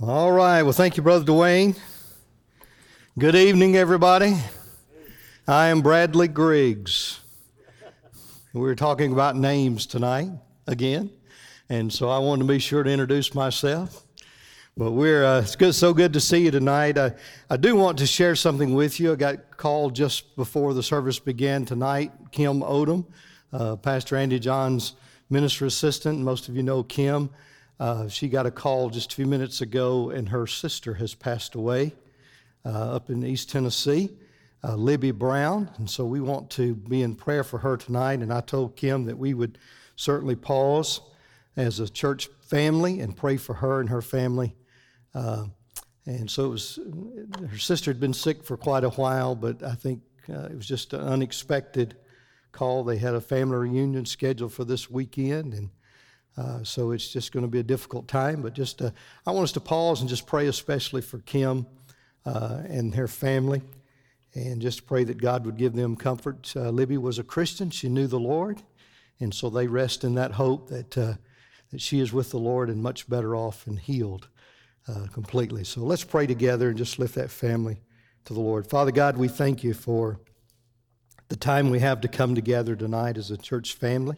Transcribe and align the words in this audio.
All 0.00 0.30
right. 0.30 0.62
Well, 0.62 0.70
thank 0.70 0.96
you, 0.96 1.02
Brother 1.02 1.24
Dwayne. 1.24 1.76
Good 3.18 3.34
evening, 3.34 3.74
everybody. 3.74 4.36
I 5.48 5.66
am 5.70 5.80
Bradley 5.82 6.28
Griggs. 6.28 7.18
We're 8.52 8.76
talking 8.76 9.12
about 9.12 9.34
names 9.34 9.86
tonight 9.86 10.30
again, 10.68 11.10
and 11.68 11.92
so 11.92 12.08
I 12.08 12.20
wanted 12.20 12.42
to 12.42 12.48
be 12.48 12.60
sure 12.60 12.84
to 12.84 12.88
introduce 12.88 13.34
myself. 13.34 14.04
But 14.76 14.92
we're 14.92 15.24
uh, 15.24 15.40
it's 15.40 15.56
good, 15.56 15.74
so 15.74 15.92
good 15.92 16.12
to 16.12 16.20
see 16.20 16.44
you 16.44 16.52
tonight. 16.52 16.96
I, 16.96 17.14
I 17.50 17.56
do 17.56 17.74
want 17.74 17.98
to 17.98 18.06
share 18.06 18.36
something 18.36 18.74
with 18.74 19.00
you. 19.00 19.10
I 19.10 19.16
got 19.16 19.56
called 19.56 19.96
just 19.96 20.36
before 20.36 20.74
the 20.74 20.82
service 20.84 21.18
began 21.18 21.64
tonight. 21.64 22.12
Kim 22.30 22.60
Odom, 22.60 23.04
uh, 23.52 23.74
Pastor 23.74 24.14
Andy 24.14 24.38
John's 24.38 24.92
minister 25.28 25.66
assistant. 25.66 26.20
Most 26.20 26.48
of 26.48 26.54
you 26.54 26.62
know 26.62 26.84
Kim. 26.84 27.30
Uh, 27.80 28.08
she 28.08 28.28
got 28.28 28.44
a 28.44 28.50
call 28.50 28.90
just 28.90 29.12
a 29.12 29.14
few 29.14 29.26
minutes 29.26 29.60
ago, 29.60 30.10
and 30.10 30.28
her 30.30 30.46
sister 30.46 30.94
has 30.94 31.14
passed 31.14 31.54
away 31.54 31.94
uh, 32.64 32.96
up 32.96 33.08
in 33.08 33.24
East 33.24 33.50
Tennessee, 33.50 34.10
uh, 34.64 34.74
Libby 34.74 35.12
Brown. 35.12 35.70
And 35.78 35.88
so 35.88 36.04
we 36.04 36.20
want 36.20 36.50
to 36.50 36.74
be 36.74 37.02
in 37.02 37.14
prayer 37.14 37.44
for 37.44 37.58
her 37.58 37.76
tonight. 37.76 38.20
And 38.20 38.32
I 38.32 38.40
told 38.40 38.74
Kim 38.74 39.04
that 39.04 39.16
we 39.16 39.32
would 39.32 39.58
certainly 39.94 40.34
pause 40.34 41.00
as 41.56 41.78
a 41.78 41.88
church 41.88 42.28
family 42.40 43.00
and 43.00 43.16
pray 43.16 43.36
for 43.36 43.54
her 43.54 43.80
and 43.80 43.88
her 43.90 44.02
family. 44.02 44.56
Uh, 45.14 45.46
and 46.06 46.30
so 46.30 46.46
it 46.46 46.48
was, 46.48 46.78
her 47.48 47.58
sister 47.58 47.90
had 47.90 48.00
been 48.00 48.14
sick 48.14 48.42
for 48.42 48.56
quite 48.56 48.82
a 48.82 48.90
while, 48.90 49.34
but 49.34 49.62
I 49.62 49.74
think 49.74 50.02
uh, 50.28 50.46
it 50.46 50.56
was 50.56 50.66
just 50.66 50.94
an 50.94 51.00
unexpected 51.00 51.96
call. 52.50 52.82
They 52.82 52.96
had 52.96 53.14
a 53.14 53.20
family 53.20 53.56
reunion 53.56 54.06
scheduled 54.06 54.52
for 54.52 54.64
this 54.64 54.90
weekend, 54.90 55.52
and 55.52 55.70
uh, 56.38 56.62
so 56.62 56.92
it's 56.92 57.08
just 57.08 57.32
going 57.32 57.44
to 57.44 57.50
be 57.50 57.58
a 57.58 57.64
difficult 57.64 58.06
time, 58.06 58.42
but 58.42 58.52
just 58.52 58.80
uh, 58.80 58.90
I 59.26 59.32
want 59.32 59.44
us 59.44 59.52
to 59.52 59.60
pause 59.60 60.00
and 60.00 60.08
just 60.08 60.26
pray 60.26 60.46
especially 60.46 61.02
for 61.02 61.18
Kim 61.18 61.66
uh, 62.24 62.62
and 62.68 62.94
her 62.94 63.08
family, 63.08 63.62
and 64.34 64.62
just 64.62 64.86
pray 64.86 65.02
that 65.04 65.18
God 65.18 65.44
would 65.46 65.56
give 65.56 65.72
them 65.72 65.96
comfort. 65.96 66.52
Uh, 66.54 66.70
Libby 66.70 66.96
was 66.96 67.18
a 67.18 67.24
Christian; 67.24 67.70
she 67.70 67.88
knew 67.88 68.06
the 68.06 68.20
Lord, 68.20 68.62
and 69.18 69.34
so 69.34 69.50
they 69.50 69.66
rest 69.66 70.04
in 70.04 70.14
that 70.14 70.32
hope 70.32 70.68
that 70.68 70.96
uh, 70.96 71.14
that 71.70 71.80
she 71.80 71.98
is 71.98 72.12
with 72.12 72.30
the 72.30 72.38
Lord 72.38 72.70
and 72.70 72.82
much 72.82 73.08
better 73.08 73.34
off 73.34 73.66
and 73.66 73.78
healed 73.78 74.28
uh, 74.86 75.06
completely. 75.12 75.64
So 75.64 75.80
let's 75.80 76.04
pray 76.04 76.26
together 76.26 76.68
and 76.68 76.78
just 76.78 77.00
lift 77.00 77.16
that 77.16 77.30
family 77.30 77.80
to 78.26 78.34
the 78.34 78.40
Lord. 78.40 78.68
Father 78.68 78.92
God, 78.92 79.16
we 79.16 79.26
thank 79.26 79.64
you 79.64 79.74
for 79.74 80.20
the 81.28 81.36
time 81.36 81.70
we 81.70 81.80
have 81.80 82.00
to 82.02 82.08
come 82.08 82.34
together 82.34 82.76
tonight 82.76 83.18
as 83.18 83.30
a 83.30 83.36
church 83.36 83.74
family. 83.74 84.16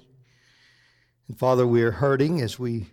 And 1.31 1.39
Father, 1.39 1.65
we 1.65 1.85
are 1.85 1.93
hurting 1.93 2.41
as 2.41 2.59
we 2.59 2.89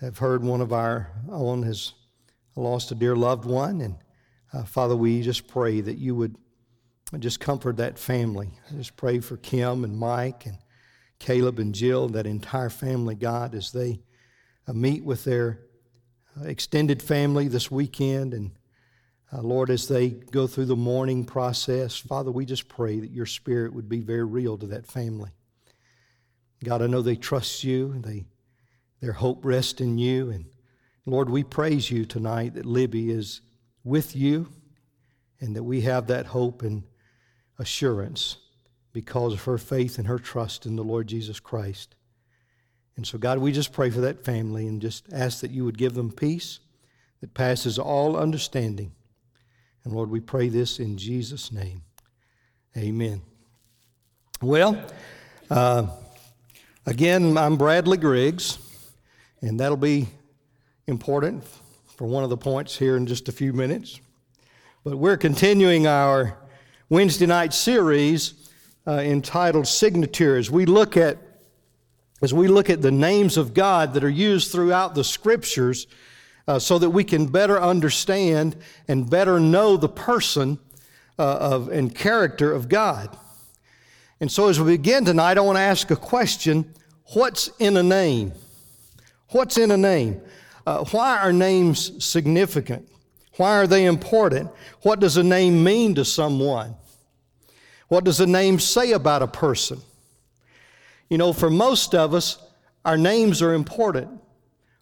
have 0.00 0.16
heard 0.16 0.42
one 0.42 0.62
of 0.62 0.72
our 0.72 1.12
own 1.30 1.64
has 1.64 1.92
lost 2.56 2.90
a 2.92 2.94
dear 2.94 3.14
loved 3.14 3.44
one. 3.44 3.82
And 3.82 3.96
uh, 4.54 4.64
Father, 4.64 4.96
we 4.96 5.20
just 5.20 5.46
pray 5.46 5.82
that 5.82 5.98
you 5.98 6.14
would 6.14 6.38
just 7.18 7.40
comfort 7.40 7.76
that 7.76 7.98
family. 7.98 8.48
I 8.70 8.76
just 8.76 8.96
pray 8.96 9.20
for 9.20 9.36
Kim 9.36 9.84
and 9.84 9.98
Mike 9.98 10.46
and 10.46 10.56
Caleb 11.18 11.58
and 11.58 11.74
Jill, 11.74 12.08
that 12.08 12.26
entire 12.26 12.70
family, 12.70 13.14
God, 13.14 13.54
as 13.54 13.70
they 13.70 14.00
uh, 14.66 14.72
meet 14.72 15.04
with 15.04 15.24
their 15.24 15.60
uh, 16.40 16.44
extended 16.44 17.02
family 17.02 17.48
this 17.48 17.70
weekend. 17.70 18.32
And 18.32 18.52
uh, 19.30 19.42
Lord, 19.42 19.68
as 19.68 19.88
they 19.88 20.08
go 20.08 20.46
through 20.46 20.64
the 20.64 20.74
mourning 20.74 21.26
process, 21.26 21.98
Father, 21.98 22.30
we 22.30 22.46
just 22.46 22.66
pray 22.66 22.98
that 22.98 23.10
your 23.10 23.26
spirit 23.26 23.74
would 23.74 23.90
be 23.90 24.00
very 24.00 24.24
real 24.24 24.56
to 24.56 24.68
that 24.68 24.86
family. 24.86 25.32
God, 26.64 26.82
I 26.82 26.86
know 26.86 27.02
they 27.02 27.16
trust 27.16 27.62
you. 27.64 27.94
They, 28.00 28.26
their 29.00 29.12
hope 29.12 29.44
rests 29.44 29.80
in 29.80 29.98
you. 29.98 30.30
And 30.30 30.46
Lord, 31.06 31.30
we 31.30 31.44
praise 31.44 31.90
you 31.90 32.04
tonight 32.04 32.54
that 32.54 32.66
Libby 32.66 33.10
is 33.10 33.40
with 33.84 34.16
you 34.16 34.48
and 35.40 35.54
that 35.54 35.62
we 35.62 35.82
have 35.82 36.08
that 36.08 36.26
hope 36.26 36.62
and 36.62 36.82
assurance 37.58 38.36
because 38.92 39.32
of 39.34 39.44
her 39.44 39.58
faith 39.58 39.98
and 39.98 40.08
her 40.08 40.18
trust 40.18 40.66
in 40.66 40.76
the 40.76 40.82
Lord 40.82 41.06
Jesus 41.06 41.38
Christ. 41.38 41.94
And 42.96 43.06
so, 43.06 43.16
God, 43.16 43.38
we 43.38 43.52
just 43.52 43.72
pray 43.72 43.90
for 43.90 44.00
that 44.00 44.24
family 44.24 44.66
and 44.66 44.82
just 44.82 45.06
ask 45.12 45.40
that 45.40 45.52
you 45.52 45.64
would 45.64 45.78
give 45.78 45.94
them 45.94 46.10
peace 46.10 46.58
that 47.20 47.34
passes 47.34 47.78
all 47.78 48.16
understanding. 48.16 48.92
And 49.84 49.92
Lord, 49.92 50.10
we 50.10 50.20
pray 50.20 50.48
this 50.48 50.80
in 50.80 50.98
Jesus' 50.98 51.52
name. 51.52 51.82
Amen. 52.76 53.22
Well, 54.42 54.84
uh, 55.50 55.86
Again, 56.88 57.36
I'm 57.36 57.58
Bradley 57.58 57.98
Griggs, 57.98 58.56
and 59.42 59.60
that'll 59.60 59.76
be 59.76 60.08
important 60.86 61.44
for 61.98 62.06
one 62.06 62.24
of 62.24 62.30
the 62.30 62.36
points 62.38 62.78
here 62.78 62.96
in 62.96 63.06
just 63.06 63.28
a 63.28 63.32
few 63.32 63.52
minutes. 63.52 64.00
But 64.84 64.96
we're 64.96 65.18
continuing 65.18 65.86
our 65.86 66.38
Wednesday 66.88 67.26
night 67.26 67.52
series 67.52 68.50
uh, 68.86 68.92
entitled 68.92 69.66
Signatures. 69.66 70.50
We 70.50 70.64
look 70.64 70.96
at 70.96 71.18
as 72.22 72.32
we 72.32 72.48
look 72.48 72.70
at 72.70 72.80
the 72.80 72.90
names 72.90 73.36
of 73.36 73.52
God 73.52 73.92
that 73.92 74.02
are 74.02 74.08
used 74.08 74.50
throughout 74.50 74.94
the 74.94 75.04
scriptures 75.04 75.88
uh, 76.46 76.58
so 76.58 76.78
that 76.78 76.88
we 76.88 77.04
can 77.04 77.26
better 77.26 77.60
understand 77.60 78.56
and 78.88 79.10
better 79.10 79.38
know 79.38 79.76
the 79.76 79.90
person 79.90 80.58
uh, 81.18 81.36
of, 81.38 81.68
and 81.68 81.94
character 81.94 82.50
of 82.50 82.70
God. 82.70 83.14
And 84.20 84.30
so, 84.30 84.48
as 84.48 84.60
we 84.60 84.76
begin 84.76 85.04
tonight, 85.04 85.38
I 85.38 85.40
want 85.42 85.56
to 85.56 85.62
ask 85.62 85.90
a 85.90 85.96
question 85.96 86.74
What's 87.14 87.50
in 87.58 87.76
a 87.76 87.82
name? 87.82 88.32
What's 89.30 89.56
in 89.56 89.70
a 89.70 89.76
name? 89.76 90.20
Uh, 90.66 90.84
why 90.86 91.18
are 91.18 91.32
names 91.32 92.04
significant? 92.04 92.88
Why 93.36 93.56
are 93.56 93.66
they 93.66 93.84
important? 93.84 94.50
What 94.82 95.00
does 95.00 95.16
a 95.16 95.22
name 95.22 95.62
mean 95.62 95.94
to 95.94 96.04
someone? 96.04 96.74
What 97.88 98.04
does 98.04 98.20
a 98.20 98.26
name 98.26 98.58
say 98.58 98.92
about 98.92 99.22
a 99.22 99.26
person? 99.26 99.80
You 101.08 101.16
know, 101.16 101.32
for 101.32 101.48
most 101.48 101.94
of 101.94 102.12
us, 102.12 102.38
our 102.84 102.98
names 102.98 103.40
are 103.40 103.54
important, 103.54 104.10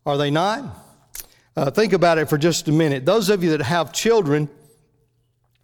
are 0.05 0.17
they 0.17 0.31
not? 0.31 0.65
Uh, 1.57 1.71
think 1.71 1.93
about 1.93 2.19
it 2.19 2.29
for 2.29 2.39
just 2.39 2.69
a 2.69 2.73
minute. 2.73 3.07
Those 3.07 3.29
of 3.31 3.45
you 3.45 3.51
that 3.51 3.63
have 3.63 3.93
children, 3.93 4.49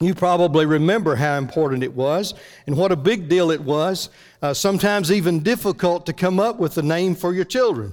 you 0.05 0.15
probably 0.15 0.67
remember 0.67 1.17
how 1.17 1.37
important 1.39 1.83
it 1.83 1.95
was 1.95 2.35
and 2.67 2.77
what 2.77 2.93
a 2.93 2.97
big 2.97 3.29
deal 3.29 3.51
it 3.51 3.61
was, 3.61 4.11
uh, 4.41 4.55
sometimes 4.55 5.11
even 5.13 5.43
difficult 5.43 6.07
to 6.07 6.13
come 6.13 6.41
up 6.41 6.59
with 6.59 6.79
a 6.79 6.83
name 6.83 7.15
for 7.15 7.33
your 7.33 7.45
children. 7.45 7.93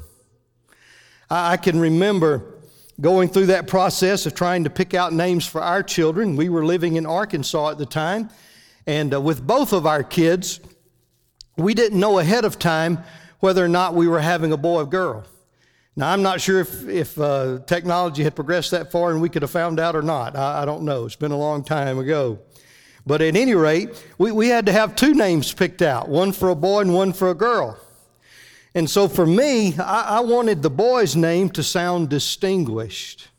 I, 1.30 1.53
I 1.53 1.58
can 1.58 1.80
remember 1.80 2.56
going 3.02 3.30
through 3.30 3.48
that 3.48 3.68
process 3.68 4.25
of 4.25 4.36
trying 4.36 4.64
to 4.66 4.69
pick 4.69 4.94
out 4.94 5.14
names 5.14 5.46
for 5.46 5.62
our 5.62 5.81
children. 5.84 6.36
We 6.36 6.50
were 6.50 6.66
living 6.66 6.96
in 6.96 7.06
Arkansas 7.06 7.72
at 7.72 7.78
the 7.78 7.86
time, 7.86 8.30
and 8.86 9.14
uh, 9.14 9.22
with 9.22 9.46
both 9.46 9.74
of 9.74 9.86
our 9.86 10.03
kids, 10.03 10.59
we 11.58 11.74
didn't 11.74 12.00
know 12.00 12.19
ahead 12.19 12.46
of 12.46 12.59
time 12.59 13.03
whether 13.40 13.64
or 13.64 13.69
not 13.69 13.96
we 13.96 14.08
were 14.08 14.19
having 14.19 14.52
a 14.52 14.58
boy 14.58 14.81
or 14.81 14.86
girl. 14.86 15.25
Now, 15.95 16.11
I'm 16.11 16.22
not 16.22 16.39
sure 16.39 16.61
if, 16.61 16.88
if 16.88 17.19
uh, 17.19 17.59
technology 17.66 18.23
had 18.23 18.35
progressed 18.35 18.72
that 18.72 18.91
far 18.91 19.11
and 19.11 19.22
we 19.22 19.29
could 19.29 19.41
have 19.41 19.51
found 19.51 19.79
out 19.79 19.95
or 19.95 20.01
not. 20.01 20.35
I, 20.35 20.61
I, 20.61 20.66
don't 20.66 20.83
know. 20.83 21.05
It's 21.05 21.16
been 21.16 21.31
a 21.31 21.38
long 21.38 21.63
time 21.63 22.00
ago. 22.00 22.39
But 23.05 23.22
at 23.22 23.35
any 23.35 23.55
rate, 23.55 24.05
we, 24.17 24.31
we 24.31 24.47
had 24.47 24.66
to 24.67 24.72
have 24.72 24.95
two 24.95 25.13
names 25.13 25.51
picked 25.51 25.81
out 25.81 26.07
one 26.07 26.31
for 26.31 26.50
a 26.50 26.55
boy 26.55 26.81
and 26.81 26.94
one 26.94 27.11
for 27.11 27.29
a 27.29 27.35
girl. 27.35 27.77
And 28.75 28.89
so 28.89 29.07
for 29.07 29.25
me, 29.25 29.75
I, 29.77 30.17
I 30.17 30.19
wanted 30.22 30.61
the 30.61 30.69
boy's 30.69 31.16
name 31.16 31.50
to 31.51 31.63
sound 31.63 32.09
distinguished. 32.09 33.29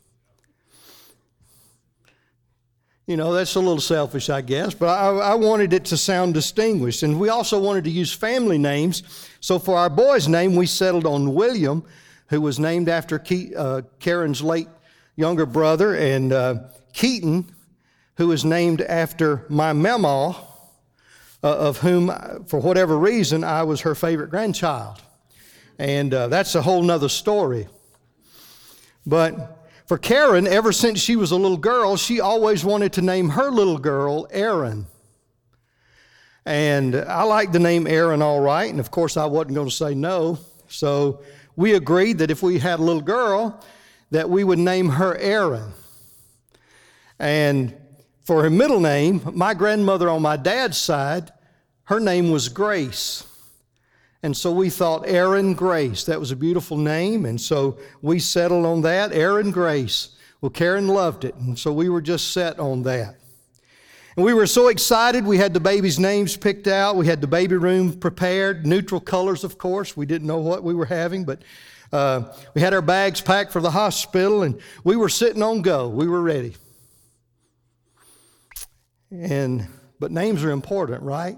You 3.07 3.17
know, 3.17 3.33
that's 3.33 3.55
a 3.55 3.59
little 3.59 3.81
selfish, 3.81 4.29
I 4.29 4.41
guess, 4.41 4.73
but 4.73 4.87
I, 4.87 5.31
I, 5.31 5.33
wanted 5.33 5.73
it 5.73 5.85
to 5.85 5.97
sound 5.97 6.33
distinguished. 6.33 7.03
And 7.03 7.19
we 7.19 7.29
also 7.29 7.59
wanted 7.59 7.83
to 7.85 7.89
use 7.89 8.13
family 8.13 8.57
names. 8.57 9.03
So 9.41 9.57
for 9.59 9.77
our 9.77 9.89
boy's 9.89 10.27
name, 10.27 10.55
we 10.55 10.65
settled 10.65 11.05
on 11.05 11.33
William 11.33 11.83
who 12.31 12.39
was 12.39 12.59
named 12.59 12.87
after 12.87 13.19
Ke- 13.19 13.53
uh, 13.55 13.81
Karen's 13.99 14.41
late 14.41 14.69
younger 15.17 15.45
brother, 15.45 15.93
and 15.93 16.31
uh, 16.31 16.55
Keaton, 16.93 17.53
who 18.15 18.29
was 18.29 18.45
named 18.45 18.81
after 18.81 19.45
my 19.49 19.73
mama, 19.73 20.29
uh, 21.43 21.57
of 21.57 21.79
whom, 21.79 22.09
for 22.47 22.61
whatever 22.61 22.97
reason, 22.97 23.43
I 23.43 23.63
was 23.63 23.81
her 23.81 23.95
favorite 23.95 24.29
grandchild. 24.29 25.01
And 25.77 26.13
uh, 26.13 26.29
that's 26.29 26.55
a 26.55 26.61
whole 26.61 26.81
nother 26.81 27.09
story. 27.09 27.67
But 29.05 29.57
for 29.85 29.97
Karen, 29.97 30.47
ever 30.47 30.71
since 30.71 31.01
she 31.01 31.17
was 31.17 31.31
a 31.31 31.35
little 31.35 31.57
girl, 31.57 31.97
she 31.97 32.21
always 32.21 32.63
wanted 32.63 32.93
to 32.93 33.01
name 33.01 33.27
her 33.29 33.51
little 33.51 33.77
girl 33.77 34.25
Erin. 34.31 34.85
And 36.45 36.95
I 36.95 37.23
liked 37.23 37.51
the 37.51 37.59
name 37.59 37.87
Erin 37.87 38.21
all 38.21 38.39
right, 38.39 38.71
and 38.71 38.79
of 38.79 38.89
course 38.89 39.17
I 39.17 39.25
wasn't 39.25 39.55
going 39.55 39.67
to 39.67 39.75
say 39.75 39.93
no. 39.93 40.39
So 40.69 41.21
we 41.55 41.73
agreed 41.73 42.19
that 42.19 42.31
if 42.31 42.41
we 42.41 42.59
had 42.59 42.79
a 42.79 42.83
little 42.83 43.01
girl, 43.01 43.63
that 44.11 44.29
we 44.29 44.43
would 44.43 44.59
name 44.59 44.89
her 44.89 45.15
Erin. 45.17 45.71
And 47.19 47.75
for 48.23 48.43
her 48.43 48.49
middle 48.49 48.79
name, 48.79 49.21
my 49.33 49.53
grandmother 49.53 50.09
on 50.09 50.21
my 50.21 50.37
dad's 50.37 50.77
side, 50.77 51.31
her 51.83 51.99
name 51.99 52.31
was 52.31 52.49
Grace. 52.49 53.25
And 54.23 54.35
so 54.35 54.51
we 54.51 54.69
thought 54.69 55.07
Erin 55.07 55.53
Grace. 55.53 56.03
That 56.05 56.19
was 56.19 56.31
a 56.31 56.35
beautiful 56.35 56.77
name. 56.77 57.25
And 57.25 57.39
so 57.39 57.79
we 58.01 58.19
settled 58.19 58.65
on 58.65 58.81
that, 58.81 59.13
Erin 59.13 59.51
Grace. 59.51 60.15
Well, 60.41 60.49
Karen 60.49 60.87
loved 60.87 61.23
it, 61.23 61.35
and 61.35 61.57
so 61.57 61.71
we 61.71 61.87
were 61.87 62.01
just 62.01 62.31
set 62.31 62.59
on 62.59 62.81
that. 62.83 63.20
And 64.15 64.25
we 64.25 64.33
were 64.33 64.47
so 64.47 64.67
excited. 64.67 65.25
We 65.25 65.37
had 65.37 65.53
the 65.53 65.59
babies' 65.59 65.97
names 65.97 66.35
picked 66.35 66.67
out. 66.67 66.97
We 66.97 67.05
had 67.05 67.21
the 67.21 67.27
baby 67.27 67.55
room 67.55 67.93
prepared, 67.93 68.65
neutral 68.65 68.99
colors, 68.99 69.43
of 69.43 69.57
course. 69.57 69.95
We 69.95 70.05
didn't 70.05 70.27
know 70.27 70.39
what 70.39 70.63
we 70.63 70.73
were 70.73 70.85
having, 70.85 71.23
but 71.23 71.41
uh, 71.93 72.33
we 72.53 72.61
had 72.61 72.73
our 72.73 72.81
bags 72.81 73.21
packed 73.21 73.53
for 73.53 73.61
the 73.61 73.71
hospital, 73.71 74.43
and 74.43 74.59
we 74.83 74.95
were 74.95 75.09
sitting 75.09 75.41
on 75.41 75.61
go. 75.61 75.87
We 75.87 76.07
were 76.07 76.21
ready. 76.21 76.55
And 79.11 79.67
but 79.99 80.11
names 80.11 80.43
are 80.43 80.51
important, 80.51 81.03
right? 81.03 81.37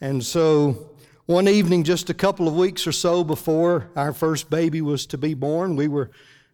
And 0.00 0.24
so 0.24 0.90
one 1.26 1.46
evening, 1.46 1.84
just 1.84 2.10
a 2.10 2.14
couple 2.14 2.48
of 2.48 2.54
weeks 2.54 2.86
or 2.86 2.92
so 2.92 3.22
before 3.22 3.90
our 3.94 4.12
first 4.12 4.50
baby 4.50 4.80
was 4.80 5.04
to 5.06 5.18
be 5.18 5.34
born, 5.34 5.76
we 5.76 5.88
were 5.88 6.10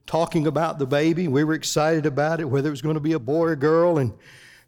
talking 0.07 0.47
about 0.47 0.79
the 0.79 0.87
baby. 0.87 1.29
We 1.29 1.45
were 1.45 1.55
excited 1.55 2.07
about 2.07 2.41
it, 2.41 2.45
whether 2.45 2.69
it 2.69 2.71
was 2.71 2.83
going 2.83 2.95
to 2.95 3.01
be 3.01 3.13
a 3.13 3.19
boy 3.19 3.47
or 3.47 3.57
girl, 3.57 3.99
and 3.99 4.13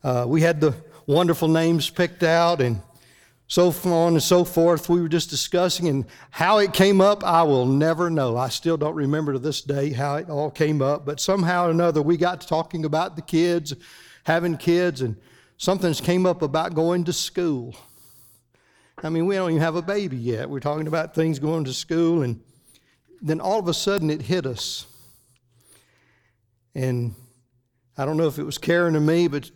uh, 0.02 0.24
we 0.26 0.40
had 0.40 0.60
the 0.60 0.74
wonderful 1.06 1.48
names 1.48 1.88
picked 1.88 2.22
out, 2.22 2.60
and 2.60 2.82
so 3.46 3.72
on 3.84 4.12
and 4.12 4.22
so 4.22 4.44
forth. 4.44 4.88
We 4.88 5.00
were 5.00 5.08
just 5.08 5.30
discussing, 5.30 5.88
and 5.88 6.04
how 6.30 6.58
it 6.58 6.72
came 6.72 7.00
up, 7.00 7.24
I 7.24 7.42
will 7.44 7.66
never 7.66 8.10
know. 8.10 8.36
I 8.36 8.48
still 8.48 8.76
don't 8.76 8.94
remember 8.94 9.32
to 9.32 9.38
this 9.38 9.62
day 9.62 9.90
how 9.90 10.16
it 10.16 10.28
all 10.28 10.50
came 10.50 10.82
up, 10.82 11.06
but 11.06 11.20
somehow 11.20 11.66
or 11.66 11.70
another, 11.70 12.02
we 12.02 12.16
got 12.16 12.40
to 12.42 12.46
talking 12.46 12.84
about 12.84 13.16
the 13.16 13.22
kids, 13.22 13.74
having 14.24 14.56
kids, 14.56 15.00
and 15.00 15.16
something 15.56 15.94
came 15.94 16.26
up 16.26 16.42
about 16.42 16.74
going 16.74 17.04
to 17.04 17.12
school. 17.12 17.74
I 19.02 19.08
mean, 19.08 19.26
we 19.26 19.36
don't 19.36 19.50
even 19.50 19.62
have 19.62 19.76
a 19.76 19.82
baby 19.82 20.16
yet. 20.16 20.50
We're 20.50 20.60
talking 20.60 20.88
about 20.88 21.14
things 21.14 21.38
going 21.38 21.64
to 21.64 21.72
school, 21.72 22.22
and 22.22 22.40
then 23.22 23.40
all 23.40 23.60
of 23.60 23.68
a 23.68 23.74
sudden 23.74 24.10
it 24.10 24.22
hit 24.22 24.44
us. 24.44 24.86
And 26.78 27.14
I 27.96 28.04
don't 28.04 28.16
know 28.16 28.28
if 28.28 28.38
it 28.38 28.44
was 28.44 28.56
Karen 28.56 28.94
or 28.94 29.00
me, 29.00 29.26
but 29.26 29.50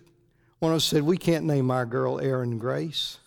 one 0.58 0.72
of 0.72 0.76
us 0.78 0.84
said, 0.84 1.04
We 1.04 1.16
can't 1.16 1.44
name 1.44 1.70
our 1.70 1.86
girl 1.86 2.18
Erin 2.18 2.58
Grace. 2.58 3.18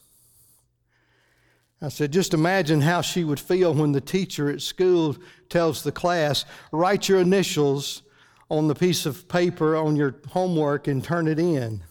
I 1.81 1.87
said, 1.87 2.11
just 2.11 2.33
imagine 2.33 2.81
how 2.81 2.99
she 3.01 3.23
would 3.23 3.39
feel 3.39 3.73
when 3.73 3.93
the 3.93 4.01
teacher 4.01 4.49
at 4.49 4.61
school 4.61 5.15
tells 5.49 5.83
the 5.83 5.91
class, 5.91 6.43
write 6.71 7.07
your 7.07 7.19
initials 7.19 8.01
on 8.49 8.67
the 8.67 8.75
piece 8.75 9.05
of 9.05 9.27
paper 9.29 9.77
on 9.77 9.95
your 9.95 10.15
homework 10.29 10.87
and 10.87 11.03
turn 11.03 11.27
it 11.27 11.39
in. 11.39 11.81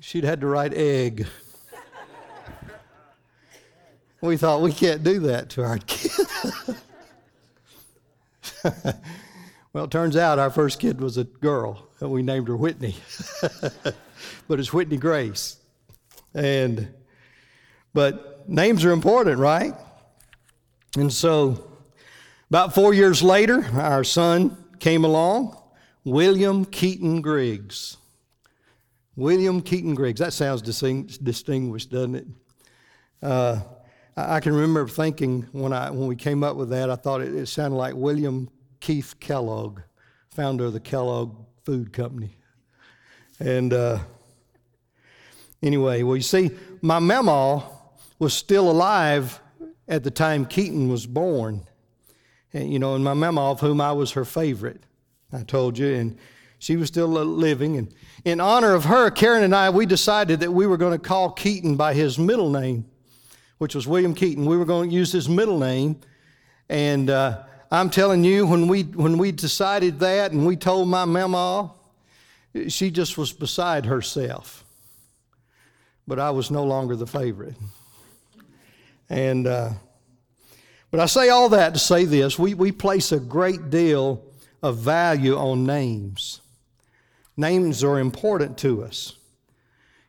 She'd 0.00 0.24
had 0.24 0.40
to 0.40 0.46
write 0.46 0.74
egg. 0.74 1.26
we 4.20 4.36
thought 4.36 4.60
we 4.60 4.72
can't 4.72 5.02
do 5.02 5.20
that 5.20 5.48
to 5.50 5.62
our 5.62 5.78
kid. 5.78 6.10
Well, 9.72 9.84
it 9.84 9.90
turns 9.92 10.16
out 10.16 10.40
our 10.40 10.50
first 10.50 10.80
kid 10.80 11.00
was 11.00 11.16
a 11.16 11.24
girl, 11.24 11.88
and 12.00 12.10
we 12.10 12.22
named 12.22 12.48
her 12.48 12.56
Whitney. 12.56 12.96
but 14.48 14.58
it's 14.58 14.72
Whitney 14.72 14.96
Grace. 14.96 15.58
And 16.34 16.92
but 17.94 18.48
names 18.48 18.84
are 18.84 18.90
important, 18.90 19.38
right? 19.38 19.74
And 20.96 21.12
so 21.12 21.70
about 22.48 22.74
four 22.74 22.92
years 22.92 23.22
later, 23.22 23.64
our 23.74 24.02
son 24.02 24.56
came 24.80 25.04
along, 25.04 25.56
William 26.04 26.64
Keaton 26.64 27.20
Griggs. 27.20 27.96
William 29.14 29.62
Keaton 29.62 29.94
Griggs. 29.94 30.18
That 30.18 30.32
sounds 30.32 30.62
distinguished, 30.62 31.90
doesn't 31.90 32.14
it? 32.16 32.26
Uh, 33.22 33.60
I 34.16 34.40
can 34.40 34.52
remember 34.52 34.88
thinking 34.88 35.46
when 35.52 35.72
I 35.72 35.90
when 35.90 36.08
we 36.08 36.16
came 36.16 36.42
up 36.42 36.56
with 36.56 36.70
that, 36.70 36.90
I 36.90 36.96
thought 36.96 37.20
it, 37.20 37.34
it 37.34 37.46
sounded 37.46 37.76
like 37.76 37.94
William 37.94 38.48
Keith 38.80 39.14
Kellogg, 39.20 39.80
founder 40.30 40.66
of 40.66 40.72
the 40.72 40.80
Kellogg 40.80 41.36
Food 41.64 41.92
Company. 41.92 42.36
And 43.38 43.72
uh, 43.72 44.00
anyway, 45.62 46.02
well, 46.02 46.16
you 46.16 46.22
see, 46.22 46.50
my 46.82 46.98
mama 46.98 47.64
was 48.18 48.34
still 48.34 48.70
alive 48.70 49.40
at 49.88 50.04
the 50.04 50.10
time 50.10 50.46
Keaton 50.46 50.88
was 50.88 51.06
born. 51.06 51.66
And, 52.52 52.72
you 52.72 52.78
know, 52.78 52.94
and 52.94 53.04
my 53.04 53.14
mama, 53.14 53.50
of 53.50 53.60
whom 53.60 53.80
I 53.80 53.92
was 53.92 54.12
her 54.12 54.24
favorite, 54.24 54.82
I 55.32 55.42
told 55.42 55.78
you, 55.78 55.94
and 55.94 56.18
she 56.58 56.76
was 56.76 56.88
still 56.88 57.08
living. 57.08 57.76
And 57.76 57.94
in 58.24 58.40
honor 58.40 58.74
of 58.74 58.84
her, 58.84 59.10
Karen 59.10 59.44
and 59.44 59.54
I, 59.54 59.70
we 59.70 59.86
decided 59.86 60.40
that 60.40 60.52
we 60.52 60.66
were 60.66 60.76
going 60.76 60.92
to 60.92 60.98
call 60.98 61.30
Keaton 61.30 61.76
by 61.76 61.94
his 61.94 62.18
middle 62.18 62.50
name, 62.50 62.86
which 63.58 63.74
was 63.74 63.86
William 63.86 64.14
Keaton. 64.14 64.46
We 64.46 64.56
were 64.56 64.64
going 64.64 64.90
to 64.90 64.94
use 64.94 65.12
his 65.12 65.28
middle 65.28 65.58
name. 65.58 66.00
And 66.68 67.08
uh, 67.08 67.44
I'm 67.72 67.88
telling 67.88 68.24
you, 68.24 68.46
when 68.46 68.66
we, 68.66 68.82
when 68.82 69.16
we 69.16 69.30
decided 69.30 70.00
that 70.00 70.32
and 70.32 70.44
we 70.44 70.56
told 70.56 70.88
my 70.88 71.04
mama, 71.04 71.72
she 72.68 72.90
just 72.90 73.16
was 73.16 73.32
beside 73.32 73.86
herself. 73.86 74.64
But 76.06 76.18
I 76.18 76.30
was 76.30 76.50
no 76.50 76.64
longer 76.64 76.96
the 76.96 77.06
favorite. 77.06 77.54
And, 79.08 79.46
uh, 79.46 79.70
but 80.90 80.98
I 80.98 81.06
say 81.06 81.28
all 81.28 81.48
that 81.50 81.74
to 81.74 81.78
say 81.78 82.04
this 82.04 82.38
we, 82.38 82.54
we 82.54 82.72
place 82.72 83.12
a 83.12 83.20
great 83.20 83.70
deal 83.70 84.24
of 84.62 84.78
value 84.78 85.36
on 85.36 85.64
names. 85.64 86.40
Names 87.36 87.84
are 87.84 88.00
important 88.00 88.58
to 88.58 88.82
us. 88.82 89.14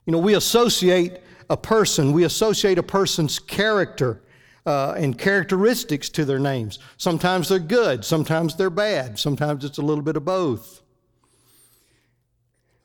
You 0.08 0.14
know, 0.14 0.20
we 0.20 0.34
associate 0.34 1.20
a 1.48 1.58
person, 1.58 2.12
we 2.12 2.24
associate 2.24 2.80
a 2.80 2.84
person's 2.84 3.38
character 3.38 4.24
uh, 4.66 4.94
and 4.98 5.18
characteristics 5.18 6.10
to 6.10 6.26
their 6.26 6.40
names. 6.40 6.80
Sometimes 6.98 7.50
they're 7.50 7.60
good, 7.60 8.06
sometimes 8.06 8.56
they're 8.56 8.70
bad, 8.70 9.18
sometimes 9.18 9.66
it's 9.66 9.78
a 9.78 9.82
little 9.82 10.04
bit 10.04 10.18
of 10.18 10.26
both. 10.26 10.82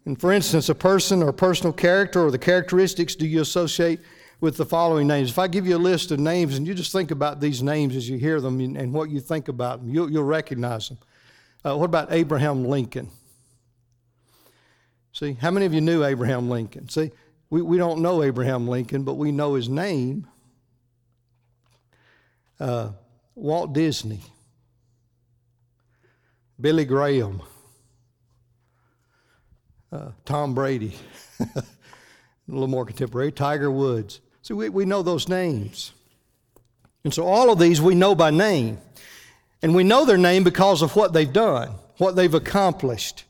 And 0.06 0.18
for 0.18 0.32
instance, 0.32 0.68
a 0.68 0.74
person 0.74 1.22
or 1.22 1.32
personal 1.32 1.72
character 1.72 2.24
or 2.24 2.30
the 2.30 2.38
characteristics 2.38 3.16
do 3.16 3.26
you 3.26 3.40
associate 3.40 4.00
with 4.40 4.56
the 4.56 4.64
following 4.64 5.08
names? 5.08 5.30
If 5.30 5.38
I 5.38 5.48
give 5.48 5.66
you 5.66 5.76
a 5.76 5.78
list 5.78 6.12
of 6.12 6.20
names 6.20 6.56
and 6.56 6.66
you 6.66 6.74
just 6.74 6.92
think 6.92 7.10
about 7.10 7.40
these 7.40 7.62
names 7.62 7.96
as 7.96 8.08
you 8.08 8.16
hear 8.16 8.40
them 8.40 8.60
and, 8.60 8.92
what 8.92 9.10
you 9.10 9.20
think 9.20 9.48
about 9.48 9.80
them, 9.80 9.92
you'll, 9.92 10.10
you'll 10.10 10.22
recognize 10.22 10.88
them. 10.88 10.98
Uh, 11.64 11.76
what 11.76 11.86
about 11.86 12.12
Abraham 12.12 12.64
Lincoln? 12.64 13.10
See, 15.12 15.32
how 15.32 15.50
many 15.50 15.66
of 15.66 15.74
you 15.74 15.80
knew 15.80 16.04
Abraham 16.04 16.48
Lincoln? 16.48 16.88
See, 16.88 17.10
we, 17.50 17.62
we 17.62 17.76
don't 17.76 18.00
know 18.00 18.22
Abraham 18.22 18.68
Lincoln, 18.68 19.02
but 19.02 19.14
we 19.14 19.32
know 19.32 19.54
his 19.54 19.68
name 19.68 20.28
uh, 22.60 22.90
Walt 23.34 23.72
Disney, 23.72 24.20
Billy 26.60 26.84
Graham, 26.84 27.42
uh, 29.92 30.10
Tom 30.24 30.54
Brady, 30.54 30.94
a 31.40 31.62
little 32.48 32.68
more 32.68 32.84
contemporary, 32.84 33.32
Tiger 33.32 33.70
Woods. 33.70 34.20
See, 34.42 34.54
we, 34.54 34.68
we 34.68 34.84
know 34.84 35.02
those 35.02 35.28
names. 35.28 35.92
And 37.04 37.12
so 37.12 37.24
all 37.24 37.50
of 37.50 37.58
these 37.58 37.80
we 37.80 37.94
know 37.94 38.14
by 38.14 38.30
name. 38.30 38.78
And 39.62 39.74
we 39.74 39.84
know 39.84 40.04
their 40.04 40.18
name 40.18 40.44
because 40.44 40.82
of 40.82 40.96
what 40.96 41.12
they've 41.12 41.32
done, 41.32 41.70
what 41.98 42.16
they've 42.16 42.34
accomplished. 42.34 43.24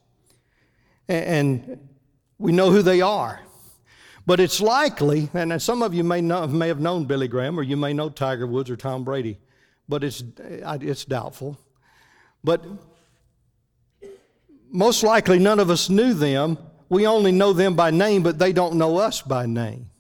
And, 1.09 1.25
and 1.25 1.89
we 2.39 2.53
know 2.53 2.71
who 2.71 2.83
they 2.83 3.01
are. 3.01 3.41
But 4.27 4.41
it's 4.41 4.61
likely, 4.61 5.31
and 5.35 5.63
some 5.63 5.83
of 5.83 5.95
you 5.95 6.03
may, 6.03 6.21
know, 6.21 6.49
may 6.49 6.67
have 6.67 6.81
known 6.81 7.05
Billy 7.05 7.29
Graham, 7.29 7.59
or 7.59 7.63
you 7.63 7.77
may 7.77 7.93
know 7.93 8.09
Tiger 8.11 8.47
Woods 8.47 8.69
or 8.69 8.77
Tom 8.77 9.05
Brady, 9.05 9.39
but 9.89 10.03
it's, 10.03 10.25
it's 10.39 11.05
doubtful. 11.05 11.57
But 12.43 12.65
most 14.69 15.05
likely, 15.05 15.39
none 15.39 15.61
of 15.61 15.71
us 15.71 15.89
knew 15.89 16.13
them. 16.13 16.59
We 16.89 17.07
only 17.07 17.31
know 17.31 17.53
them 17.53 17.77
by 17.77 17.93
name, 17.93 18.25
but 18.25 18.39
they 18.39 18.53
don't 18.53 18.75
know 18.75 18.99
us 18.99 19.23
by 19.23 19.47
name. 19.47 19.91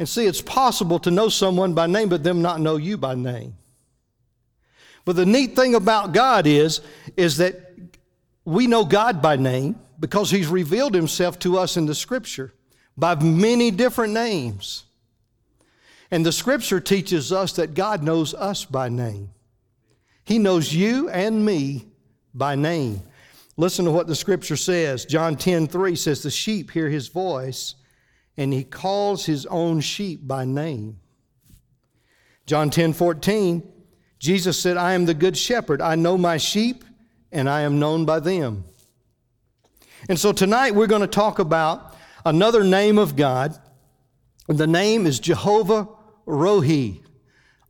And 0.00 0.08
see, 0.08 0.26
it's 0.26 0.42
possible 0.42 0.98
to 1.00 1.12
know 1.12 1.28
someone 1.28 1.72
by 1.72 1.86
name, 1.86 2.08
but 2.08 2.24
them 2.24 2.42
not 2.42 2.60
know 2.60 2.76
you 2.76 2.96
by 2.96 3.14
name. 3.14 3.54
But 5.04 5.14
the 5.14 5.26
neat 5.26 5.54
thing 5.54 5.76
about 5.76 6.12
God 6.12 6.48
is, 6.48 6.80
is 7.16 7.36
that 7.36 7.60
we 8.44 8.66
know 8.66 8.84
God 8.84 9.22
by 9.22 9.36
name 9.36 9.78
because 10.02 10.32
He's 10.32 10.48
revealed 10.48 10.94
Himself 10.94 11.38
to 11.38 11.56
us 11.56 11.76
in 11.76 11.86
the 11.86 11.94
Scripture 11.94 12.52
by 12.96 13.14
many 13.14 13.70
different 13.70 14.12
names. 14.12 14.82
And 16.10 16.26
the 16.26 16.32
Scripture 16.32 16.80
teaches 16.80 17.30
us 17.30 17.52
that 17.52 17.74
God 17.74 18.02
knows 18.02 18.34
us 18.34 18.64
by 18.64 18.88
name. 18.88 19.30
He 20.24 20.40
knows 20.40 20.74
you 20.74 21.08
and 21.08 21.46
me 21.46 21.86
by 22.34 22.56
name. 22.56 23.00
Listen 23.56 23.84
to 23.84 23.92
what 23.92 24.08
the 24.08 24.16
Scripture 24.16 24.56
says. 24.56 25.04
John 25.04 25.36
10 25.36 25.68
3 25.68 25.94
says, 25.94 26.20
The 26.20 26.32
sheep 26.32 26.72
hear 26.72 26.88
His 26.88 27.06
voice, 27.06 27.76
and 28.36 28.52
He 28.52 28.64
calls 28.64 29.24
His 29.24 29.46
own 29.46 29.80
sheep 29.80 30.26
by 30.26 30.44
name. 30.44 30.98
John 32.44 32.70
10 32.70 32.92
14, 32.92 33.62
Jesus 34.18 34.58
said, 34.58 34.76
I 34.76 34.94
am 34.94 35.06
the 35.06 35.14
good 35.14 35.36
shepherd. 35.36 35.80
I 35.80 35.94
know 35.94 36.18
my 36.18 36.38
sheep, 36.38 36.84
and 37.30 37.48
I 37.48 37.60
am 37.60 37.78
known 37.78 38.04
by 38.04 38.18
them. 38.18 38.64
And 40.08 40.18
so 40.18 40.32
tonight 40.32 40.74
we're 40.74 40.88
going 40.88 41.02
to 41.02 41.06
talk 41.06 41.38
about 41.38 41.96
another 42.24 42.64
name 42.64 42.98
of 42.98 43.14
God. 43.14 43.56
The 44.48 44.66
name 44.66 45.06
is 45.06 45.20
Jehovah 45.20 45.88
Rohi, 46.26 47.00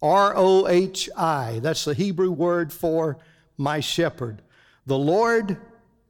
R 0.00 0.32
O 0.34 0.66
H 0.66 1.10
I. 1.14 1.60
That's 1.62 1.84
the 1.84 1.92
Hebrew 1.92 2.30
word 2.30 2.72
for 2.72 3.18
my 3.58 3.80
shepherd. 3.80 4.40
The 4.86 4.98
Lord 4.98 5.58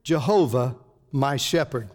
Jehovah, 0.05 0.77
my 1.11 1.37
shepherd. 1.37 1.91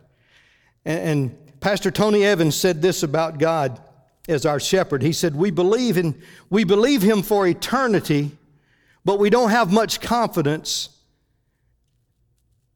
And, 0.84 1.00
and 1.00 1.60
Pastor 1.62 1.90
Tony 1.90 2.26
Evans 2.26 2.56
said 2.56 2.82
this 2.82 3.04
about 3.04 3.40
God 3.40 3.82
as 4.28 4.46
our 4.46 4.60
shepherd. 4.60 5.04
He 5.04 5.14
said, 5.14 5.36
We 5.36 5.52
believe 5.52 5.98
in 5.98 6.22
we 6.50 6.66
believe 6.66 7.02
him 7.02 7.22
for 7.22 7.48
eternity, 7.48 8.32
but 9.06 9.20
we 9.20 9.30
don't 9.30 9.52
have 9.52 9.72
much 9.72 10.02
confidence 10.02 10.90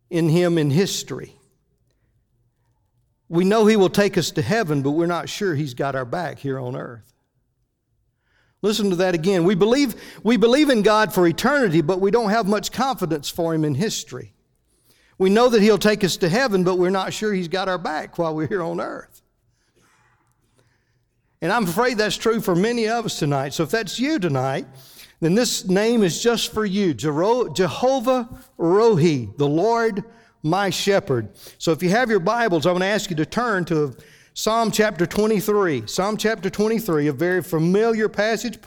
in 0.10 0.30
him 0.30 0.58
in 0.58 0.72
history. 0.72 1.36
We 3.32 3.46
know 3.46 3.66
he 3.66 3.78
will 3.78 3.90
take 3.90 4.18
us 4.18 4.30
to 4.32 4.42
heaven, 4.42 4.82
but 4.82 4.92
we're 4.92 5.06
not 5.06 5.30
sure 5.30 5.56
he's 5.56 5.74
got 5.74 5.96
our 5.96 6.04
back 6.04 6.38
here 6.38 6.60
on 6.60 6.76
earth. 6.76 7.14
Listen 8.62 8.90
to 8.90 8.98
that 8.98 9.16
again. 9.16 9.46
We 9.46 9.56
believe, 9.56 9.96
we 10.22 10.36
believe 10.36 10.70
in 10.70 10.82
God 10.82 11.14
for 11.14 11.26
eternity, 11.26 11.80
but 11.80 12.02
we 12.02 12.12
don't 12.12 12.32
have 12.32 12.46
much 12.46 12.74
confidence 12.74 13.30
for 13.30 13.54
him 13.54 13.64
in 13.64 13.76
history. 13.76 14.34
We 15.18 15.30
know 15.30 15.48
that 15.48 15.62
he'll 15.62 15.78
take 15.78 16.04
us 16.04 16.18
to 16.18 16.28
heaven, 16.28 16.66
but 16.66 16.76
we're 16.76 16.90
not 16.90 17.14
sure 17.14 17.32
he's 17.32 17.48
got 17.48 17.70
our 17.70 17.78
back 17.78 18.18
while 18.18 18.36
we're 18.36 18.50
here 18.50 18.62
on 18.62 18.82
earth. 18.82 19.22
And 21.42 21.54
I'm 21.54 21.64
afraid 21.64 21.98
that's 21.98 22.18
true 22.18 22.42
for 22.42 22.54
many 22.54 22.90
of 22.90 23.06
us 23.06 23.18
tonight. 23.18 23.54
So 23.54 23.64
if 23.64 23.72
that's 23.72 23.98
you 23.98 24.20
tonight, 24.20 24.68
then 25.22 25.36
this 25.36 25.66
name 25.70 26.04
is 26.04 26.22
just 26.22 26.54
for 26.54 26.66
you 26.66 26.94
Jehovah 26.94 28.28
Rohi, 28.60 29.38
the 29.38 29.48
Lord 29.48 30.04
my 30.44 30.70
shepherd. 30.70 31.30
So 31.58 31.72
if 31.72 31.84
you 31.84 31.90
have 31.90 32.10
your 32.10 32.20
Bibles, 32.20 32.66
I'm 32.66 32.74
going 32.74 32.82
to 32.82 32.88
ask 32.88 33.10
you 33.10 33.16
to 33.18 33.26
turn 33.26 33.66
to 33.66 33.96
Psalm 34.34 34.72
chapter 34.72 35.06
23. 35.06 35.88
Psalm 35.88 36.18
chapter 36.18 36.50
23, 36.50 37.08
a 37.08 37.14
very 37.14 37.44
familiar 37.44 38.08
passage, 38.08 38.60